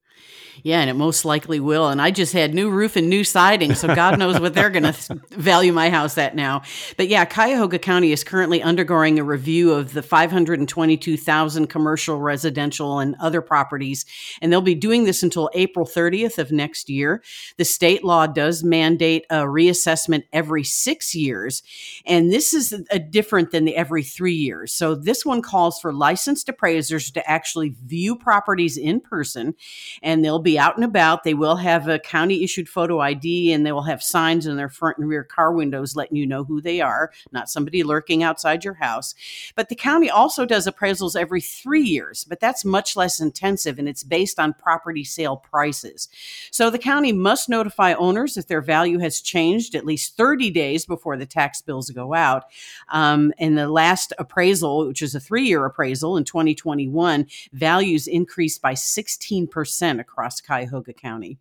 Yeah, 0.64 0.82
and 0.82 0.90
it 0.90 0.96
most 0.96 1.26
likely 1.26 1.60
will. 1.60 1.90
And 1.90 2.02
I 2.02 2.12
just 2.12 2.34
had 2.34 2.54
new 2.54 2.70
roof 2.70 2.96
and 2.96 3.10
new 3.10 3.24
siding, 3.24 3.76
so 3.76 3.94
God 3.94 4.18
knows 4.20 4.40
what 4.40 4.54
they're 4.54 4.70
going 4.70 4.84
to 4.94 5.22
value 5.32 5.72
my 5.72 5.90
house 5.90 6.18
at 6.18 6.36
now. 6.36 6.64
But 6.98 7.08
yeah, 7.08 7.26
Cuyahoga 7.26 7.80
County 7.80 8.12
is 8.12 8.24
currently 8.24 8.62
undergoing 8.62 9.20
a 9.20 9.24
review 9.24 9.72
of 9.74 9.94
the 9.94 10.02
522,000 10.02 11.68
commercial, 11.68 12.20
residential, 12.20 13.00
and 13.00 13.16
other 13.20 13.42
properties, 13.42 14.06
and 14.42 14.52
they'll 14.52 14.62
be 14.62 14.76
doing 14.76 15.04
this 15.04 15.24
until 15.24 15.50
April 15.54 15.86
30th 15.86 16.38
of 16.38 16.52
next 16.52 16.90
year. 16.90 17.24
The 17.58 17.66
state 17.66 18.04
law 18.04 18.28
does 18.28 18.64
mandate 18.64 19.26
a 19.30 19.42
reassessment 19.42 20.24
every 20.34 20.64
six 20.64 21.14
years, 21.14 21.64
and 22.06 22.32
this 22.32 22.54
is 22.54 22.74
a 22.92 23.00
different 23.00 23.52
than 23.52 23.66
the 23.66 23.76
every 23.76 24.04
three 24.04 24.34
years. 24.34 24.74
So 24.74 24.96
this 24.96 25.26
one 25.26 25.42
calls 25.42 25.80
for 25.80 25.94
licensed 25.94 26.50
appraisers 26.50 27.12
to 27.12 27.30
actually 27.30 27.76
view 27.86 28.16
properties 28.16 28.78
in 28.78 29.00
person, 29.00 29.54
and 30.02 30.24
they'll 30.24 30.40
be 30.48 30.58
out 30.58 30.78
and 30.78 30.86
about. 30.86 31.26
They 31.26 31.34
will 31.34 31.58
have 31.58 31.90
a 31.90 32.00
county 32.00 32.42
issued 32.42 32.70
photo 32.70 33.02
ID 33.02 33.52
and 33.52 33.66
they 33.66 33.74
will 33.74 33.82
have 33.82 34.02
signs 34.02 34.48
in 34.48 34.56
their 34.56 34.70
front 34.70 34.98
and 34.98 35.10
rear 35.10 35.26
car 35.26 35.52
windows 35.52 35.94
letting 35.94 36.16
you 36.16 36.26
know 36.26 36.46
who 36.46 36.62
they 36.62 36.80
are, 36.80 37.12
not 37.34 37.50
somebody 37.50 37.84
lurking 37.84 38.24
outside 38.24 38.64
your 38.64 38.76
house. 38.76 39.14
But 39.58 39.68
the 39.68 39.76
county 39.76 40.10
also 40.10 40.46
does 40.46 40.66
appraisals 40.66 41.18
every 41.18 41.42
three 41.42 41.84
years, 41.84 42.24
but 42.24 42.40
that's 42.40 42.64
much 42.64 42.96
less 42.96 43.20
intensive 43.20 43.78
and 43.78 43.90
it's 43.90 44.04
based 44.04 44.40
on 44.40 44.54
property 44.54 45.04
sale 45.04 45.36
prices. 45.36 46.08
So 46.50 46.70
the 46.70 46.80
county 46.80 47.12
must 47.12 47.50
notify 47.50 47.94
owners 47.96 48.38
if 48.38 48.48
their 48.48 48.62
value 48.62 49.00
has 49.00 49.20
changed 49.20 49.76
at 49.76 49.86
least 49.86 50.16
30 50.16 50.50
days 50.52 50.86
before 50.86 51.18
the 51.18 51.26
tax 51.26 51.62
bills 51.62 51.90
go 51.90 52.14
out. 52.14 52.46
Um, 52.88 53.34
and 53.38 53.58
the 53.58 53.68
last 53.68 54.14
appraisal, 54.18 54.88
which 54.88 55.02
is 55.02 55.14
a 55.14 55.20
three 55.20 55.46
year 55.46 55.66
appraisal 55.66 56.16
in 56.16 56.24
2021, 56.24 57.28
values 57.52 58.08
increased 58.08 58.62
by 58.62 58.76
16% 58.76 60.00
across 60.00 60.37
across 60.40 60.60
Cuyahoga 60.60 60.94
County. 60.94 61.38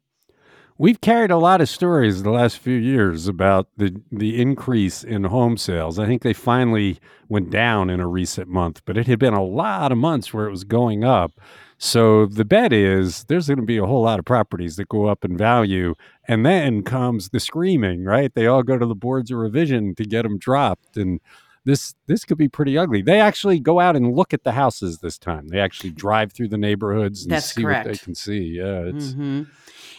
We've 0.78 1.00
carried 1.00 1.30
a 1.30 1.38
lot 1.38 1.62
of 1.62 1.70
stories 1.70 2.22
the 2.22 2.30
last 2.30 2.58
few 2.58 2.76
years 2.76 3.28
about 3.28 3.68
the 3.78 3.98
the 4.12 4.40
increase 4.40 5.02
in 5.02 5.24
home 5.24 5.56
sales. 5.56 5.98
I 5.98 6.04
think 6.04 6.22
they 6.22 6.34
finally 6.34 6.98
went 7.30 7.50
down 7.50 7.88
in 7.88 7.98
a 7.98 8.06
recent 8.06 8.48
month, 8.48 8.82
but 8.84 8.98
it 8.98 9.06
had 9.06 9.18
been 9.18 9.32
a 9.32 9.42
lot 9.42 9.90
of 9.90 9.96
months 9.96 10.34
where 10.34 10.46
it 10.46 10.50
was 10.50 10.64
going 10.64 11.02
up. 11.02 11.32
So 11.78 12.26
the 12.26 12.44
bet 12.44 12.74
is 12.74 13.24
there's 13.24 13.46
going 13.46 13.58
to 13.58 13.64
be 13.64 13.78
a 13.78 13.86
whole 13.86 14.02
lot 14.02 14.18
of 14.18 14.26
properties 14.26 14.76
that 14.76 14.88
go 14.88 15.06
up 15.06 15.24
in 15.24 15.36
value, 15.36 15.94
and 16.28 16.44
then 16.44 16.82
comes 16.82 17.30
the 17.30 17.40
screaming. 17.40 18.04
Right? 18.04 18.34
They 18.34 18.46
all 18.46 18.62
go 18.62 18.76
to 18.76 18.86
the 18.86 18.94
boards 18.94 19.30
of 19.30 19.38
revision 19.38 19.94
to 19.94 20.04
get 20.04 20.24
them 20.24 20.36
dropped, 20.36 20.98
and 20.98 21.20
this 21.66 21.94
this 22.06 22.24
could 22.24 22.38
be 22.38 22.48
pretty 22.48 22.78
ugly. 22.78 23.02
They 23.02 23.20
actually 23.20 23.58
go 23.58 23.80
out 23.80 23.96
and 23.96 24.14
look 24.14 24.32
at 24.32 24.44
the 24.44 24.52
houses 24.52 25.00
this 25.00 25.18
time. 25.18 25.48
They 25.48 25.58
actually 25.58 25.90
drive 25.90 26.32
through 26.32 26.48
the 26.48 26.56
neighborhoods 26.56 27.24
and 27.24 27.32
That's 27.32 27.52
see 27.52 27.62
correct. 27.62 27.86
what 27.86 27.92
they 27.92 27.98
can 27.98 28.14
see. 28.14 28.56
Yeah, 28.56 28.82
it's. 28.84 29.08
Mm-hmm. 29.08 29.42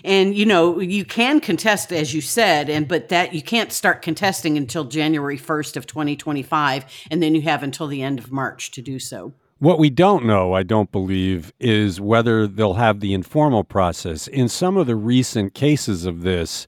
And 0.06 0.36
you 0.36 0.46
know 0.46 0.80
you 0.80 1.06
can 1.06 1.40
contest 1.40 1.92
as 1.92 2.14
you 2.14 2.22
said, 2.22 2.70
and 2.70 2.88
but 2.88 3.10
that 3.10 3.34
you 3.34 3.42
can't 3.42 3.72
start 3.72 4.02
contesting 4.02 4.56
until 4.58 4.86
January 4.86 5.38
first 5.38 5.76
of 5.76 5.86
2025, 5.86 6.86
and 7.12 7.22
then 7.22 7.36
you 7.36 7.42
have 7.42 7.64
until 7.64 7.88
the 7.88 8.02
end 8.02 8.18
of 8.18 8.32
March 8.32 8.72
to 8.72 8.82
do 8.82 8.98
so. 8.98 9.34
What 9.60 9.80
we 9.80 9.90
don't 9.90 10.26
know, 10.26 10.54
I 10.54 10.62
don't 10.62 10.92
believe, 10.92 11.52
is 11.60 12.00
whether 12.00 12.46
they'll 12.48 12.76
have 12.76 13.00
the 13.00 13.14
informal 13.14 13.64
process. 13.64 14.28
In 14.28 14.48
some 14.48 14.78
of 14.78 14.86
the 14.86 14.96
recent 14.96 15.56
cases 15.56 16.06
of 16.06 16.22
this, 16.22 16.68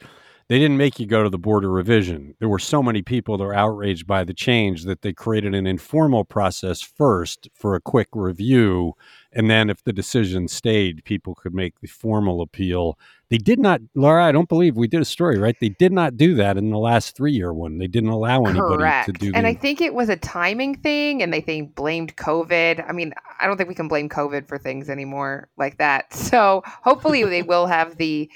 they 0.50 0.58
didn't 0.58 0.78
make 0.78 1.00
you 1.00 1.06
go 1.06 1.22
to 1.24 1.30
the 1.30 1.38
board 1.38 1.64
of 1.64 1.70
revision. 1.70 2.34
There 2.40 2.50
were 2.50 2.58
so 2.60 2.82
many 2.82 3.04
people 3.04 3.38
that 3.38 3.44
were 3.44 3.54
outraged 3.54 4.08
by 4.08 4.24
the 4.24 4.34
change 4.34 4.84
that 4.86 5.04
they 5.04 5.14
created 5.14 5.54
an 5.54 5.68
informal 5.68 6.26
process 6.26 6.82
first 6.82 7.48
for 7.54 7.76
a 7.76 7.82
quick 7.82 8.10
review 8.14 8.96
And 9.32 9.48
then 9.48 9.70
if 9.70 9.84
the 9.84 9.94
decision 9.94 10.48
stayed, 10.48 11.04
people 11.04 11.36
could 11.36 11.54
make 11.54 11.80
the 11.82 11.88
formal 11.88 12.42
appeal. 12.42 12.98
They 13.30 13.38
did 13.38 13.60
not, 13.60 13.80
Laura, 13.94 14.26
I 14.26 14.32
don't 14.32 14.50
believe 14.50 14.76
we 14.76 14.88
did 14.88 15.02
a 15.02 15.06
story, 15.06 15.38
right? 15.38 15.56
They 15.62 15.70
did 15.70 15.92
not 15.92 16.18
do 16.18 16.34
that 16.36 16.58
in 16.58 16.72
the 16.72 16.80
last 16.80 17.16
three 17.16 17.34
year 17.34 17.54
one. 17.54 17.78
They 17.78 17.86
didn't 17.86 18.10
allow 18.10 18.46
anybody 18.46 18.78
Correct. 18.78 19.06
to 19.06 19.12
do 19.12 19.32
that. 19.32 19.38
and 19.38 19.46
the, 19.46 19.52
I 19.52 19.54
think 19.54 19.82
it 19.82 19.94
was 19.94 20.10
a 20.10 20.16
timing 20.16 20.74
thing 20.74 21.22
and 21.22 21.32
they 21.32 21.42
think 21.42 21.76
blamed 21.76 22.16
COVID. 22.16 22.84
I 22.90 22.92
mean, 22.92 23.14
I 23.40 23.46
don't 23.46 23.58
think 23.58 23.70
we 23.70 23.76
can 23.76 23.88
blame 23.88 24.10
COVID 24.10 24.48
for 24.48 24.58
things 24.58 24.90
anymore 24.90 25.48
like 25.58 25.78
that. 25.78 26.08
So 26.30 26.64
hopefully 26.66 27.24
they 27.24 27.44
will 27.44 27.68
have 27.68 27.98
the 27.98 28.30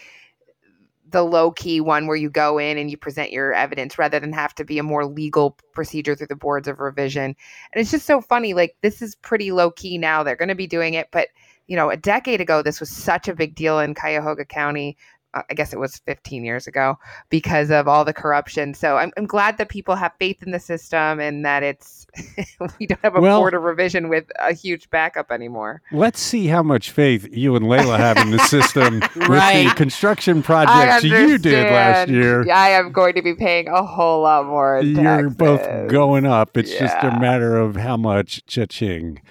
the 1.14 1.24
low 1.24 1.52
key 1.52 1.80
one 1.80 2.08
where 2.08 2.18
you 2.18 2.30
go 2.30 2.58
in 2.58 2.78
and 2.78 2.92
you 2.92 2.98
present 2.98 3.32
your 3.32 3.54
evidence 3.54 3.98
rather 3.98 4.20
than 4.20 4.34
have 4.34 4.54
to 4.56 4.66
be 4.66 4.80
a 4.80 4.84
more 4.84 5.06
legal 5.06 5.58
procedure 5.72 6.16
through 6.16 6.28
the 6.28 6.36
boards 6.36 6.68
of 6.68 6.80
revision. 6.80 7.24
And 7.24 7.36
it's 7.76 7.92
just 7.92 8.08
so 8.08 8.20
funny. 8.20 8.54
Like 8.54 8.76
this 8.82 9.02
is 9.02 9.16
pretty 9.16 9.52
low 9.52 9.72
key 9.72 9.98
now. 9.98 10.24
They're 10.24 10.36
going 10.36 10.50
to 10.50 10.56
be 10.56 10.68
doing 10.68 10.96
it, 10.96 11.08
but 11.12 11.30
you 11.68 11.78
know, 11.78 11.90
a 11.90 11.96
decade 11.96 12.42
ago, 12.42 12.62
this 12.62 12.82
was 12.82 12.90
such 12.90 13.30
a 13.30 13.36
big 13.36 13.56
deal 13.56 13.80
in 13.80 13.96
Cuyahoga 13.96 14.44
County. 14.44 14.98
Uh, 15.34 15.42
I 15.50 15.54
guess 15.54 15.74
it 15.74 15.80
was 15.80 15.98
15 16.06 16.44
years 16.44 16.68
ago 16.68 16.98
because 17.30 17.72
of 17.72 17.88
all 17.88 18.06
the 18.06 18.14
corruption. 18.14 18.74
So 18.74 18.98
I'm, 18.98 19.12
I'm 19.18 19.26
glad 19.26 19.58
that 19.58 19.70
people 19.70 19.96
have 19.96 20.12
faith 20.20 20.44
in 20.44 20.52
the 20.52 20.60
system 20.60 21.20
and 21.20 21.46
that 21.46 21.64
it's 21.64 22.06
we 22.80 22.86
don't 22.88 23.00
have 23.04 23.16
a 23.16 23.22
Well- 23.22 23.40
board 23.40 23.54
of 23.54 23.64
revision 23.64 24.10
with 24.10 24.26
a 24.40 24.54
huge 24.54 24.90
backup 24.90 25.32
anymore. 25.32 25.82
Let's 25.92 26.20
see 26.20 26.48
how 26.48 26.64
much 26.64 26.92
faith 26.92 27.28
you 27.32 27.56
and 27.56 27.68
Leila 27.68 27.98
have 27.98 28.18
in 28.18 28.32
the 28.32 28.40
system 28.40 29.00
with 29.16 29.28
the 29.28 29.74
construction 29.76 30.44
projects 30.44 31.04
you 31.04 31.38
did 31.38 31.72
last 31.72 32.10
year. 32.10 32.50
I 32.52 32.70
am 32.70 32.92
going 32.92 33.16
to 33.16 33.22
be 33.22 33.34
paying 33.34 33.68
a 33.68 33.84
whole 33.84 34.22
lot 34.24 34.46
more. 34.46 34.82
You're 34.82 35.30
both 35.30 35.90
going 35.90 36.26
up. 36.26 36.58
It's 36.58 36.72
just 36.78 36.96
a 37.02 37.20
matter 37.20 37.58
of 37.58 37.76
how 37.76 37.98
much 37.98 38.46
cha-ching. 38.46 39.22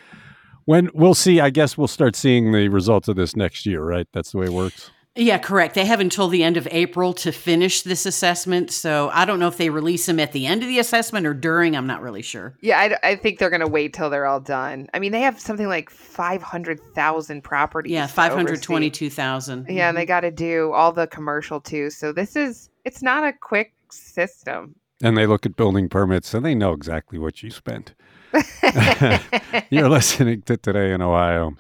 When 0.65 0.91
we'll 0.95 1.15
see, 1.15 1.41
I 1.41 1.51
guess 1.51 1.77
we'll 1.77 1.89
start 1.89 2.15
seeing 2.15 2.53
the 2.53 2.69
results 2.69 3.09
of 3.09 3.17
this 3.17 3.35
next 3.35 3.67
year, 3.67 3.83
right? 3.83 4.07
That's 4.13 4.33
the 4.33 4.39
way 4.39 4.47
it 4.47 4.53
works. 4.53 4.91
Yeah, 5.15 5.37
correct. 5.37 5.75
They 5.75 5.85
have 5.85 6.01
until 6.01 6.29
the 6.29 6.43
end 6.43 6.57
of 6.57 6.67
April 6.71 7.13
to 7.15 7.33
finish 7.33 7.83
this 7.83 8.07
assessment. 8.07 8.71
So 8.71 9.11
I 9.13 9.27
don't 9.27 9.39
know 9.39 9.49
if 9.49 9.59
they 9.59 9.69
release 9.69 10.07
them 10.07 10.19
at 10.19 10.33
the 10.33 10.47
end 10.47 10.63
of 10.63 10.69
the 10.69 10.79
assessment 10.79 11.27
or 11.27 11.35
during. 11.35 11.77
I'm 11.77 11.87
not 11.87 12.01
really 12.01 12.23
sure. 12.23 12.57
Yeah, 12.63 12.79
I, 12.79 13.11
I 13.11 13.17
think 13.17 13.39
they're 13.39 13.51
going 13.51 13.61
to 13.61 13.69
wait 13.69 13.93
till 13.93 14.09
they're 14.09 14.25
all 14.25 14.41
done. 14.41 14.89
I 14.95 14.99
mean, 14.99 15.13
they 15.13 15.21
have 15.21 15.39
something 15.39 15.69
like 15.69 15.91
500,000 15.91 17.45
properties. 17.45 17.93
Yeah, 17.93 18.07
to 18.07 18.13
five 18.13 18.33
hundred 18.33 18.53
oversee. 18.53 18.65
twenty-two 18.65 19.11
thousand. 19.11 19.67
Yeah, 19.69 19.89
and 19.89 19.97
they 19.97 20.03
mm-hmm. 20.03 20.09
got 20.09 20.21
to 20.21 20.31
do 20.31 20.73
all 20.73 20.93
the 20.93 21.07
commercial 21.07 21.61
too. 21.61 21.91
So 21.91 22.13
this 22.13 22.35
is, 22.35 22.71
it's 22.87 23.03
not 23.03 23.23
a 23.23 23.35
quick 23.35 23.75
system. 23.91 24.75
And 25.03 25.19
they 25.19 25.27
look 25.27 25.45
at 25.45 25.57
building 25.57 25.91
permits 25.91 26.33
and 26.33 26.47
they 26.47 26.55
know 26.55 26.73
exactly 26.73 27.19
what 27.19 27.43
you 27.43 27.51
spent. 27.51 27.95
You're 29.71 29.91
listening 29.91 30.43
to 30.43 30.57
Today 30.57 30.93
in 30.93 31.03
Ohio. 31.03 31.55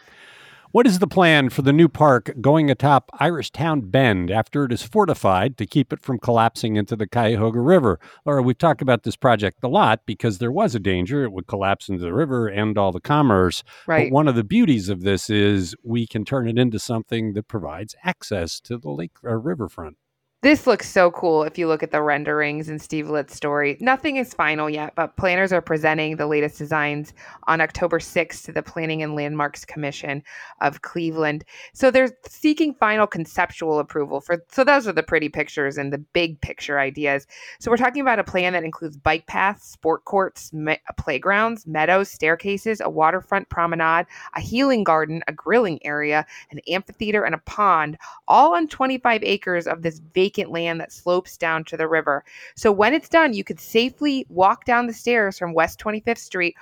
What 0.72 0.86
is 0.86 1.00
the 1.00 1.06
plan 1.06 1.50
for 1.50 1.60
the 1.60 1.72
new 1.72 1.86
park 1.86 2.34
going 2.40 2.70
atop 2.70 3.10
Irishtown 3.20 3.90
Bend 3.90 4.30
after 4.30 4.64
it 4.64 4.72
is 4.72 4.82
fortified 4.82 5.58
to 5.58 5.66
keep 5.66 5.92
it 5.92 6.00
from 6.00 6.18
collapsing 6.18 6.76
into 6.76 6.96
the 6.96 7.06
Cuyahoga 7.06 7.60
River? 7.60 8.00
Laura, 8.24 8.42
we've 8.42 8.56
talked 8.56 8.80
about 8.80 9.02
this 9.02 9.14
project 9.14 9.58
a 9.62 9.68
lot 9.68 10.00
because 10.06 10.38
there 10.38 10.50
was 10.50 10.74
a 10.74 10.80
danger 10.80 11.24
it 11.24 11.32
would 11.32 11.46
collapse 11.46 11.90
into 11.90 12.00
the 12.00 12.14
river 12.14 12.48
and 12.48 12.78
all 12.78 12.90
the 12.90 13.02
commerce. 13.02 13.62
right. 13.86 14.08
But 14.08 14.14
one 14.14 14.28
of 14.28 14.34
the 14.34 14.44
beauties 14.44 14.88
of 14.88 15.02
this 15.02 15.28
is 15.28 15.76
we 15.82 16.06
can 16.06 16.24
turn 16.24 16.48
it 16.48 16.58
into 16.58 16.78
something 16.78 17.34
that 17.34 17.48
provides 17.48 17.94
access 18.02 18.58
to 18.60 18.78
the 18.78 18.90
lake 18.90 19.12
or 19.22 19.38
riverfront. 19.38 19.98
This 20.42 20.66
looks 20.66 20.90
so 20.90 21.12
cool 21.12 21.44
if 21.44 21.56
you 21.56 21.68
look 21.68 21.84
at 21.84 21.92
the 21.92 22.02
renderings 22.02 22.68
in 22.68 22.80
Steve 22.80 23.08
Litt's 23.08 23.36
story. 23.36 23.76
Nothing 23.78 24.16
is 24.16 24.34
final 24.34 24.68
yet, 24.68 24.92
but 24.96 25.16
planners 25.16 25.52
are 25.52 25.60
presenting 25.60 26.16
the 26.16 26.26
latest 26.26 26.58
designs 26.58 27.12
on 27.46 27.60
October 27.60 28.00
6th 28.00 28.44
to 28.46 28.52
the 28.52 28.60
Planning 28.60 29.04
and 29.04 29.14
Landmarks 29.14 29.64
Commission 29.64 30.20
of 30.60 30.82
Cleveland. 30.82 31.44
So 31.74 31.92
they're 31.92 32.10
seeking 32.28 32.74
final 32.74 33.06
conceptual 33.06 33.78
approval 33.78 34.20
for 34.20 34.44
so 34.50 34.64
those 34.64 34.88
are 34.88 34.92
the 34.92 35.04
pretty 35.04 35.28
pictures 35.28 35.78
and 35.78 35.92
the 35.92 35.98
big 35.98 36.40
picture 36.40 36.80
ideas. 36.80 37.28
So 37.60 37.70
we're 37.70 37.76
talking 37.76 38.02
about 38.02 38.18
a 38.18 38.24
plan 38.24 38.52
that 38.54 38.64
includes 38.64 38.96
bike 38.96 39.28
paths, 39.28 39.70
sport 39.70 40.04
courts, 40.06 40.52
me- 40.52 40.80
playgrounds, 40.98 41.68
meadows, 41.68 42.10
staircases, 42.10 42.80
a 42.80 42.90
waterfront 42.90 43.48
promenade, 43.48 44.06
a 44.34 44.40
healing 44.40 44.82
garden, 44.82 45.22
a 45.28 45.32
grilling 45.32 45.78
area, 45.86 46.26
an 46.50 46.58
amphitheater 46.66 47.22
and 47.22 47.36
a 47.36 47.38
pond 47.38 47.96
all 48.26 48.56
on 48.56 48.66
25 48.66 49.22
acres 49.22 49.68
of 49.68 49.82
this 49.82 50.00
vacant 50.12 50.31
land 50.38 50.80
that 50.80 50.92
slopes 50.92 51.36
down 51.36 51.64
to 51.64 51.76
the 51.76 51.88
river. 51.88 52.24
So 52.56 52.72
when 52.72 52.94
it's 52.94 53.08
done, 53.08 53.34
you 53.34 53.44
could 53.44 53.60
safely 53.60 54.26
walk 54.28 54.64
down 54.64 54.86
the 54.86 54.92
stairs 54.92 55.38
from 55.38 55.54
West 55.54 55.80
25th 55.80 56.18
Street 56.18 56.56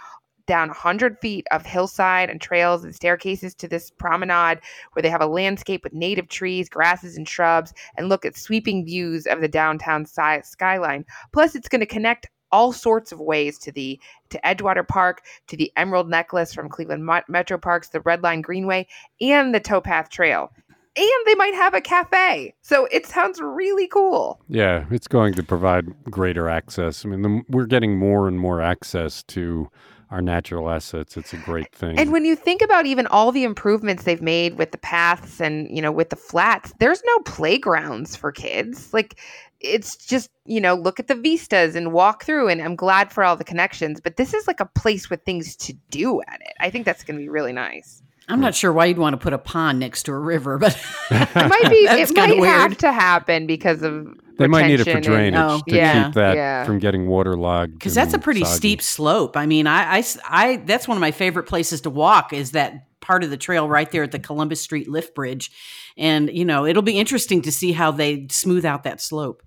down 0.46 0.68
100 0.68 1.16
feet 1.20 1.46
of 1.52 1.64
hillside 1.64 2.28
and 2.28 2.40
trails 2.40 2.82
and 2.82 2.92
staircases 2.92 3.54
to 3.54 3.68
this 3.68 3.88
promenade 3.88 4.58
where 4.92 5.02
they 5.02 5.08
have 5.08 5.20
a 5.20 5.26
landscape 5.26 5.84
with 5.84 5.92
native 5.92 6.28
trees, 6.28 6.68
grasses, 6.68 7.16
and 7.16 7.28
shrubs, 7.28 7.72
and 7.96 8.08
look 8.08 8.24
at 8.24 8.36
sweeping 8.36 8.84
views 8.84 9.26
of 9.26 9.40
the 9.40 9.46
downtown 9.46 10.04
si- 10.04 10.42
skyline. 10.42 11.04
Plus, 11.32 11.54
it's 11.54 11.68
going 11.68 11.80
to 11.80 11.86
connect 11.86 12.26
all 12.50 12.72
sorts 12.72 13.12
of 13.12 13.20
ways 13.20 13.58
to 13.58 13.70
the 13.70 14.00
to 14.30 14.40
Edgewater 14.44 14.86
Park, 14.86 15.22
to 15.46 15.56
the 15.56 15.72
Emerald 15.76 16.08
Necklace 16.10 16.52
from 16.52 16.68
Cleveland 16.68 17.08
Metro 17.28 17.56
Parks, 17.56 17.90
the 17.90 18.00
Red 18.00 18.24
Line 18.24 18.40
Greenway, 18.40 18.88
and 19.20 19.54
the 19.54 19.60
Towpath 19.60 20.08
Trail. 20.08 20.52
And 20.96 21.26
they 21.26 21.34
might 21.36 21.54
have 21.54 21.74
a 21.74 21.80
cafe. 21.80 22.54
So 22.62 22.86
it 22.90 23.06
sounds 23.06 23.40
really 23.40 23.86
cool. 23.86 24.40
Yeah, 24.48 24.86
it's 24.90 25.06
going 25.06 25.34
to 25.34 25.42
provide 25.42 25.86
greater 26.04 26.48
access. 26.48 27.04
I 27.04 27.08
mean, 27.08 27.22
the, 27.22 27.42
we're 27.48 27.66
getting 27.66 27.96
more 27.96 28.26
and 28.26 28.38
more 28.38 28.60
access 28.60 29.22
to 29.24 29.70
our 30.10 30.20
natural 30.20 30.68
assets. 30.68 31.16
It's 31.16 31.32
a 31.32 31.36
great 31.36 31.72
thing. 31.72 31.98
And 31.98 32.10
when 32.10 32.24
you 32.24 32.34
think 32.34 32.62
about 32.62 32.86
even 32.86 33.06
all 33.06 33.30
the 33.30 33.44
improvements 33.44 34.02
they've 34.02 34.20
made 34.20 34.58
with 34.58 34.72
the 34.72 34.78
paths 34.78 35.40
and, 35.40 35.68
you 35.70 35.80
know, 35.80 35.92
with 35.92 36.10
the 36.10 36.16
flats, 36.16 36.72
there's 36.80 37.02
no 37.06 37.18
playgrounds 37.20 38.16
for 38.16 38.32
kids. 38.32 38.92
Like 38.92 39.20
it's 39.60 39.96
just, 39.96 40.30
you 40.44 40.60
know, 40.60 40.74
look 40.74 40.98
at 40.98 41.06
the 41.06 41.14
vistas 41.14 41.76
and 41.76 41.92
walk 41.92 42.24
through 42.24 42.48
and 42.48 42.60
I'm 42.60 42.74
glad 42.74 43.12
for 43.12 43.22
all 43.22 43.36
the 43.36 43.44
connections, 43.44 44.00
but 44.00 44.16
this 44.16 44.34
is 44.34 44.48
like 44.48 44.58
a 44.58 44.66
place 44.66 45.08
with 45.08 45.22
things 45.22 45.54
to 45.56 45.74
do 45.90 46.20
at 46.22 46.40
it. 46.40 46.54
I 46.58 46.70
think 46.70 46.86
that's 46.86 47.04
going 47.04 47.16
to 47.16 47.22
be 47.22 47.28
really 47.28 47.52
nice. 47.52 48.02
I'm 48.30 48.40
not 48.40 48.54
sure 48.54 48.72
why 48.72 48.86
you'd 48.86 48.98
want 48.98 49.14
to 49.14 49.18
put 49.18 49.32
a 49.32 49.38
pond 49.38 49.78
next 49.80 50.04
to 50.04 50.12
a 50.12 50.18
river, 50.18 50.58
but 50.58 50.74
It 51.10 51.34
might 51.34 51.68
be 51.70 51.76
it 51.76 52.14
kinda 52.14 52.36
might 52.36 52.46
have 52.46 52.78
to 52.78 52.92
happen 52.92 53.46
because 53.46 53.82
of 53.82 54.06
they 54.38 54.46
might 54.46 54.66
need 54.68 54.80
it 54.80 54.84
for 54.84 54.90
retention 54.90 55.12
and- 55.12 55.34
drainage 55.34 55.60
Oh, 55.60 55.62
to 55.68 55.76
yeah, 55.76 56.04
keep 56.06 56.14
that 56.14 56.34
yeah. 56.36 56.64
from 56.64 56.78
getting 56.78 57.06
waterlogged. 57.06 57.74
because 57.74 57.94
that's 57.94 58.14
a 58.14 58.18
pretty 58.18 58.40
soggy. 58.40 58.56
steep 58.56 58.82
slope. 58.82 59.36
I 59.36 59.44
mean, 59.46 59.66
I, 59.66 59.96
I 59.96 59.98
s- 59.98 60.18
I- 60.28 60.56
that's 60.64 60.88
one 60.88 60.96
of 60.96 61.00
my 61.02 61.10
favorite 61.10 61.44
places 61.44 61.82
to 61.82 61.90
walk 61.90 62.32
is 62.32 62.52
that 62.52 62.86
part 63.00 63.22
of 63.22 63.28
the 63.30 63.36
trail 63.36 63.68
right 63.68 63.90
there 63.90 64.02
at 64.02 64.12
the 64.12 64.18
Columbus 64.18 64.62
Street 64.62 64.88
lift 64.88 65.14
bridge, 65.14 65.50
and 65.98 66.30
you 66.32 66.44
know 66.46 66.64
it'll 66.64 66.82
be 66.82 66.98
interesting 66.98 67.42
to 67.42 67.52
see 67.52 67.72
how 67.72 67.90
they 67.90 68.26
smooth 68.30 68.64
out 68.64 68.84
that 68.84 69.00
slope. 69.02 69.42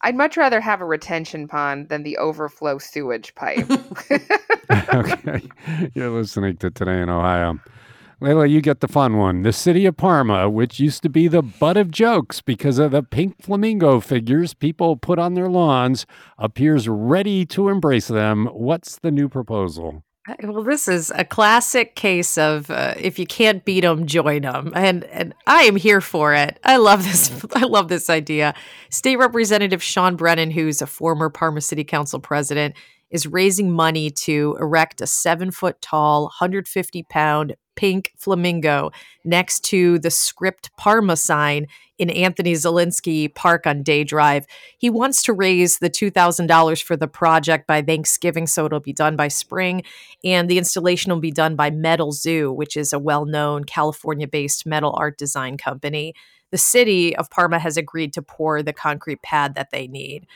I'd 0.00 0.14
much 0.16 0.36
rather 0.36 0.60
have 0.60 0.80
a 0.80 0.84
retention 0.84 1.48
pond 1.48 1.88
than 1.88 2.02
the 2.04 2.18
overflow 2.18 2.78
sewage 2.78 3.34
pipe. 3.34 3.68
okay. 4.94 5.42
You're 5.94 6.10
listening 6.10 6.56
to 6.58 6.70
Today 6.70 7.00
in 7.02 7.08
Ohio. 7.08 7.58
Leila, 8.20 8.46
you 8.46 8.60
get 8.60 8.80
the 8.80 8.88
fun 8.88 9.16
one. 9.16 9.42
The 9.42 9.52
city 9.52 9.86
of 9.86 9.96
Parma, 9.96 10.50
which 10.50 10.80
used 10.80 11.04
to 11.04 11.08
be 11.08 11.28
the 11.28 11.40
butt 11.40 11.76
of 11.76 11.92
jokes 11.92 12.40
because 12.40 12.80
of 12.80 12.90
the 12.90 13.02
pink 13.02 13.40
flamingo 13.40 14.00
figures 14.00 14.54
people 14.54 14.96
put 14.96 15.20
on 15.20 15.34
their 15.34 15.48
lawns, 15.48 16.04
appears 16.36 16.88
ready 16.88 17.46
to 17.46 17.68
embrace 17.68 18.08
them. 18.08 18.46
What's 18.46 18.98
the 18.98 19.12
new 19.12 19.28
proposal? 19.28 20.02
Uh, 20.28 20.34
Well, 20.42 20.64
this 20.64 20.88
is 20.88 21.12
a 21.14 21.24
classic 21.24 21.94
case 21.94 22.36
of 22.36 22.72
uh, 22.72 22.94
if 22.98 23.20
you 23.20 23.26
can't 23.26 23.64
beat 23.64 23.82
them, 23.82 24.04
join 24.04 24.42
them, 24.42 24.72
and 24.74 25.04
and 25.04 25.32
I 25.46 25.62
am 25.62 25.76
here 25.76 26.00
for 26.00 26.34
it. 26.34 26.58
I 26.64 26.76
love 26.78 27.04
this. 27.04 27.30
I 27.54 27.62
love 27.66 27.86
this 27.86 28.10
idea. 28.10 28.52
State 28.90 29.16
Representative 29.16 29.82
Sean 29.82 30.16
Brennan, 30.16 30.50
who's 30.50 30.82
a 30.82 30.86
former 30.88 31.30
Parma 31.30 31.60
City 31.60 31.84
Council 31.84 32.18
president, 32.18 32.74
is 33.10 33.26
raising 33.28 33.70
money 33.70 34.10
to 34.10 34.56
erect 34.60 35.00
a 35.00 35.06
seven 35.06 35.52
foot 35.52 35.80
tall, 35.80 36.24
150 36.24 37.04
pound 37.04 37.54
pink 37.78 38.12
flamingo 38.16 38.90
next 39.24 39.60
to 39.60 40.00
the 40.00 40.10
script 40.10 40.68
Parma 40.76 41.14
sign 41.14 41.68
in 41.96 42.10
Anthony 42.10 42.54
Zelinsky 42.54 43.32
Park 43.32 43.68
on 43.68 43.84
Day 43.84 44.02
Drive. 44.02 44.46
He 44.78 44.90
wants 44.90 45.22
to 45.22 45.32
raise 45.32 45.78
the 45.78 45.88
$2,000 45.88 46.82
for 46.82 46.96
the 46.96 47.06
project 47.06 47.68
by 47.68 47.80
Thanksgiving, 47.80 48.48
so 48.48 48.66
it'll 48.66 48.80
be 48.80 48.92
done 48.92 49.14
by 49.14 49.28
spring. 49.28 49.84
And 50.24 50.50
the 50.50 50.58
installation 50.58 51.12
will 51.12 51.20
be 51.20 51.30
done 51.30 51.54
by 51.54 51.70
Metal 51.70 52.10
Zoo, 52.10 52.52
which 52.52 52.76
is 52.76 52.92
a 52.92 52.98
well 52.98 53.26
known 53.26 53.62
California 53.62 54.26
based 54.26 54.66
metal 54.66 54.92
art 54.98 55.16
design 55.16 55.56
company. 55.56 56.14
The 56.50 56.58
city 56.58 57.14
of 57.14 57.30
Parma 57.30 57.60
has 57.60 57.76
agreed 57.76 58.12
to 58.14 58.22
pour 58.22 58.60
the 58.60 58.72
concrete 58.72 59.22
pad 59.22 59.54
that 59.54 59.70
they 59.70 59.86
need. 59.86 60.26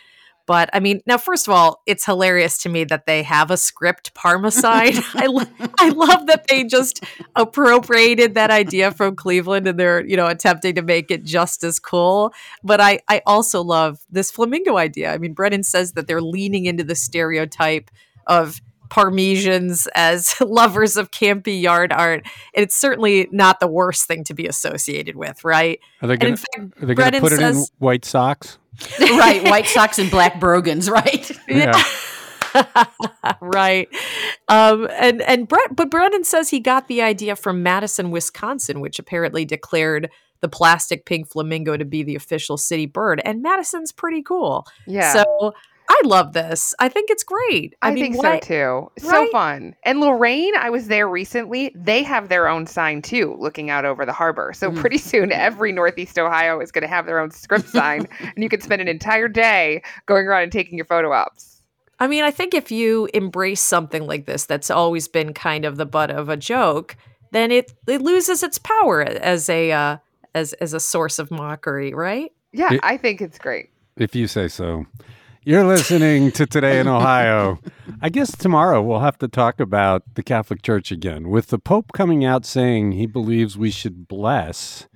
But 0.46 0.70
I 0.72 0.80
mean, 0.80 1.00
now, 1.06 1.18
first 1.18 1.46
of 1.46 1.54
all, 1.54 1.82
it's 1.86 2.04
hilarious 2.04 2.58
to 2.58 2.68
me 2.68 2.84
that 2.84 3.06
they 3.06 3.22
have 3.22 3.50
a 3.50 3.56
script 3.56 4.14
Parma 4.14 4.50
sign. 4.50 4.94
I, 5.14 5.26
lo- 5.26 5.68
I 5.78 5.90
love 5.90 6.26
that 6.26 6.46
they 6.48 6.64
just 6.64 7.04
appropriated 7.36 8.34
that 8.34 8.50
idea 8.50 8.90
from 8.90 9.16
Cleveland 9.16 9.66
and 9.68 9.78
they're, 9.78 10.04
you 10.04 10.16
know, 10.16 10.26
attempting 10.26 10.74
to 10.74 10.82
make 10.82 11.10
it 11.10 11.24
just 11.24 11.62
as 11.64 11.78
cool. 11.78 12.32
But 12.62 12.80
I, 12.80 13.00
I 13.08 13.22
also 13.26 13.62
love 13.62 14.00
this 14.10 14.30
flamingo 14.30 14.76
idea. 14.76 15.12
I 15.12 15.18
mean, 15.18 15.32
Brennan 15.32 15.62
says 15.62 15.92
that 15.92 16.06
they're 16.06 16.20
leaning 16.20 16.66
into 16.66 16.84
the 16.84 16.96
stereotype 16.96 17.90
of 18.26 18.60
Parmesians 18.92 19.88
as 19.94 20.38
lovers 20.40 20.98
of 20.98 21.10
campy 21.10 21.60
yard 21.62 21.92
art. 21.94 22.26
It's 22.52 22.76
certainly 22.76 23.26
not 23.32 23.58
the 23.58 23.66
worst 23.66 24.06
thing 24.06 24.22
to 24.24 24.34
be 24.34 24.46
associated 24.46 25.16
with, 25.16 25.42
right? 25.44 25.80
Are 26.02 26.08
they 26.08 26.14
And 26.14 26.20
going 26.20 26.32
in 26.32 26.36
fact, 26.36 26.78
to 27.14 27.20
put 27.20 27.32
it 27.32 27.40
in 27.40 27.54
says- 27.54 27.72
white 27.78 28.04
socks? 28.04 28.58
right, 29.00 29.42
white 29.44 29.66
socks 29.66 29.98
and 29.98 30.10
black 30.10 30.38
brogans, 30.40 30.88
right? 30.90 31.30
Yeah. 31.48 31.80
right. 33.40 33.88
Um, 34.48 34.88
and 34.92 35.22
and 35.22 35.48
Brett, 35.48 35.74
but 35.76 35.90
Brennan 35.90 36.24
says 36.24 36.50
he 36.50 36.60
got 36.60 36.88
the 36.88 37.02
idea 37.02 37.36
from 37.36 37.62
Madison, 37.62 38.10
Wisconsin, 38.10 38.80
which 38.80 38.98
apparently 38.98 39.44
declared 39.44 40.10
the 40.40 40.48
plastic 40.48 41.04
pink 41.06 41.30
flamingo 41.30 41.76
to 41.76 41.84
be 41.84 42.02
the 42.02 42.16
official 42.16 42.56
city 42.56 42.86
bird. 42.86 43.20
And 43.24 43.42
Madison's 43.42 43.92
pretty 43.92 44.22
cool. 44.22 44.66
Yeah. 44.86 45.12
So 45.12 45.54
I 45.88 46.00
love 46.04 46.32
this. 46.32 46.74
I 46.78 46.88
think 46.88 47.10
it's 47.10 47.22
great. 47.22 47.74
I, 47.82 47.88
I, 47.88 47.90
mean, 47.92 48.02
think 48.04 48.16
what 48.16 48.22
so 48.24 48.30
I- 48.32 48.38
too. 48.40 48.90
So 48.98 49.28
fun. 49.30 49.74
And 49.84 50.00
Lorain, 50.00 50.52
I 50.58 50.70
was 50.70 50.88
there 50.88 51.08
recently. 51.08 51.70
They 51.74 52.02
have 52.02 52.28
their 52.28 52.48
own 52.48 52.66
sign 52.66 53.02
too, 53.02 53.36
looking 53.38 53.68
out 53.70 53.84
over 53.84 54.04
the 54.06 54.12
harbor. 54.12 54.52
So 54.54 54.70
Mhm. 54.70 54.76
pretty 54.80 54.98
soon, 54.98 55.32
every 55.32 55.70
Northeast 55.72 56.18
Ohio 56.18 56.60
is 56.60 56.72
going 56.72 56.82
to 56.82 56.88
have 56.88 57.06
their 57.06 57.18
own 57.18 57.30
script 57.30 57.68
sign, 57.68 58.08
and 58.20 58.42
you 58.42 58.48
can 58.48 58.60
spend 58.60 58.80
an 58.82 58.88
entire 58.88 59.28
day 59.28 59.82
going 60.06 60.26
around 60.26 60.44
and 60.44 60.52
taking 60.52 60.76
your 60.78 60.86
photo 60.86 61.12
ops. 61.12 61.60
I 62.00 62.06
mean, 62.08 62.24
I 62.24 62.30
think 62.32 62.52
if 62.54 62.72
you 62.72 63.08
embrace 63.14 63.60
something 63.60 64.06
like 64.06 64.26
this 64.26 64.44
that's 64.46 64.70
always 64.70 65.06
been 65.08 65.32
kind 65.34 65.64
of 65.64 65.76
the 65.76 65.86
butt 65.86 66.10
of 66.10 66.28
a 66.28 66.36
joke, 66.36 66.96
then 67.30 67.52
it 67.52 67.72
it 67.86 68.02
loses 68.02 68.42
its 68.42 68.58
power 68.58 69.02
as 69.02 69.48
a 69.48 69.70
uh, 69.72 69.96
as 70.34 70.52
as 70.54 70.74
a 70.74 70.80
source 70.80 71.18
of 71.20 71.30
mockery, 71.30 71.94
right? 71.94 72.32
Yeah, 72.52 72.72
It- 72.74 72.80
I 72.82 72.96
think 72.96 73.20
it's 73.20 73.38
great. 73.38 73.70
If 73.96 74.14
you 74.16 74.26
say 74.26 74.48
so. 74.48 74.86
You're 75.44 75.64
listening 75.64 76.30
to 76.32 76.46
Today 76.46 76.78
in 76.78 76.86
Ohio. 76.86 77.58
I 78.00 78.10
guess 78.10 78.30
tomorrow 78.36 78.80
we'll 78.80 79.00
have 79.00 79.18
to 79.18 79.26
talk 79.26 79.58
about 79.58 80.14
the 80.14 80.22
Catholic 80.22 80.62
Church 80.62 80.92
again. 80.92 81.30
With 81.30 81.48
the 81.48 81.58
Pope 81.58 81.90
coming 81.92 82.24
out 82.24 82.46
saying 82.46 82.92
he 82.92 83.06
believes 83.06 83.58
we 83.58 83.72
should 83.72 84.06
bless 84.06 84.86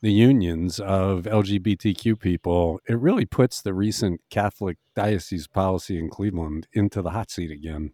the 0.00 0.10
unions 0.10 0.80
of 0.80 1.22
LGBTQ 1.22 2.18
people, 2.18 2.80
it 2.88 2.98
really 2.98 3.24
puts 3.24 3.62
the 3.62 3.72
recent 3.72 4.20
Catholic 4.28 4.76
diocese 4.96 5.46
policy 5.46 5.96
in 6.00 6.10
Cleveland 6.10 6.66
into 6.72 7.00
the 7.00 7.10
hot 7.10 7.30
seat 7.30 7.52
again. 7.52 7.92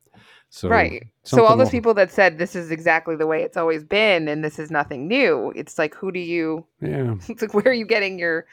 So 0.48 0.70
right. 0.70 1.08
So 1.24 1.44
all 1.44 1.58
those 1.58 1.68
people 1.68 1.92
that 1.92 2.10
said 2.10 2.38
this 2.38 2.56
is 2.56 2.70
exactly 2.70 3.16
the 3.16 3.26
way 3.26 3.42
it's 3.42 3.58
always 3.58 3.84
been 3.84 4.28
and 4.28 4.42
this 4.42 4.58
is 4.58 4.70
nothing 4.70 5.08
new, 5.08 5.52
it's 5.54 5.76
like 5.76 5.94
who 5.94 6.10
do 6.10 6.20
you 6.20 6.64
Yeah. 6.80 7.16
it's 7.28 7.42
like 7.42 7.52
where 7.52 7.66
are 7.66 7.74
you 7.74 7.84
getting 7.84 8.18
your 8.18 8.46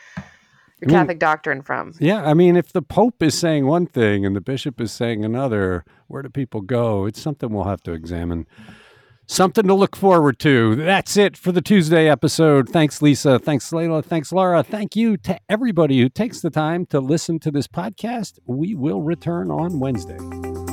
your 0.81 0.89
I 0.89 0.93
mean- 0.93 0.99
Catholic 1.01 1.19
doctrine 1.19 1.61
from? 1.61 1.93
Yeah, 1.99 2.23
I 2.23 2.33
mean, 2.33 2.55
if 2.55 2.71
the 2.73 2.81
Pope 2.81 3.21
is 3.23 3.33
saying 3.35 3.65
one 3.65 3.85
thing 3.87 4.25
and 4.25 4.35
the 4.35 4.41
bishop 4.41 4.79
is 4.81 4.91
saying 4.91 5.23
another, 5.23 5.83
where 6.07 6.21
do 6.21 6.29
people 6.29 6.61
go? 6.61 7.05
It's 7.05 7.21
something 7.21 7.49
we'll 7.49 7.63
have 7.65 7.81
to 7.83 7.91
examine. 7.93 8.45
Something 9.27 9.65
to 9.65 9.73
look 9.73 9.95
forward 9.95 10.37
to. 10.39 10.75
That's 10.75 11.17
it 11.17 11.35
for 11.35 11.51
the 11.51 11.61
Tuesday 11.61 12.07
episode. 12.07 12.69
Thanks, 12.69 13.01
Lisa. 13.01 13.39
Thanks, 13.39 13.73
Leila. 13.73 14.03
Thanks, 14.03 14.31
Laura. 14.31 14.61
Thank 14.61 14.95
you 14.95 15.17
to 15.17 15.39
everybody 15.49 15.99
who 15.99 16.09
takes 16.09 16.41
the 16.41 16.51
time 16.51 16.85
to 16.87 16.99
listen 16.99 17.39
to 17.39 17.49
this 17.49 17.67
podcast. 17.67 18.37
We 18.45 18.75
will 18.75 19.01
return 19.01 19.49
on 19.49 19.79
Wednesday. 19.79 20.64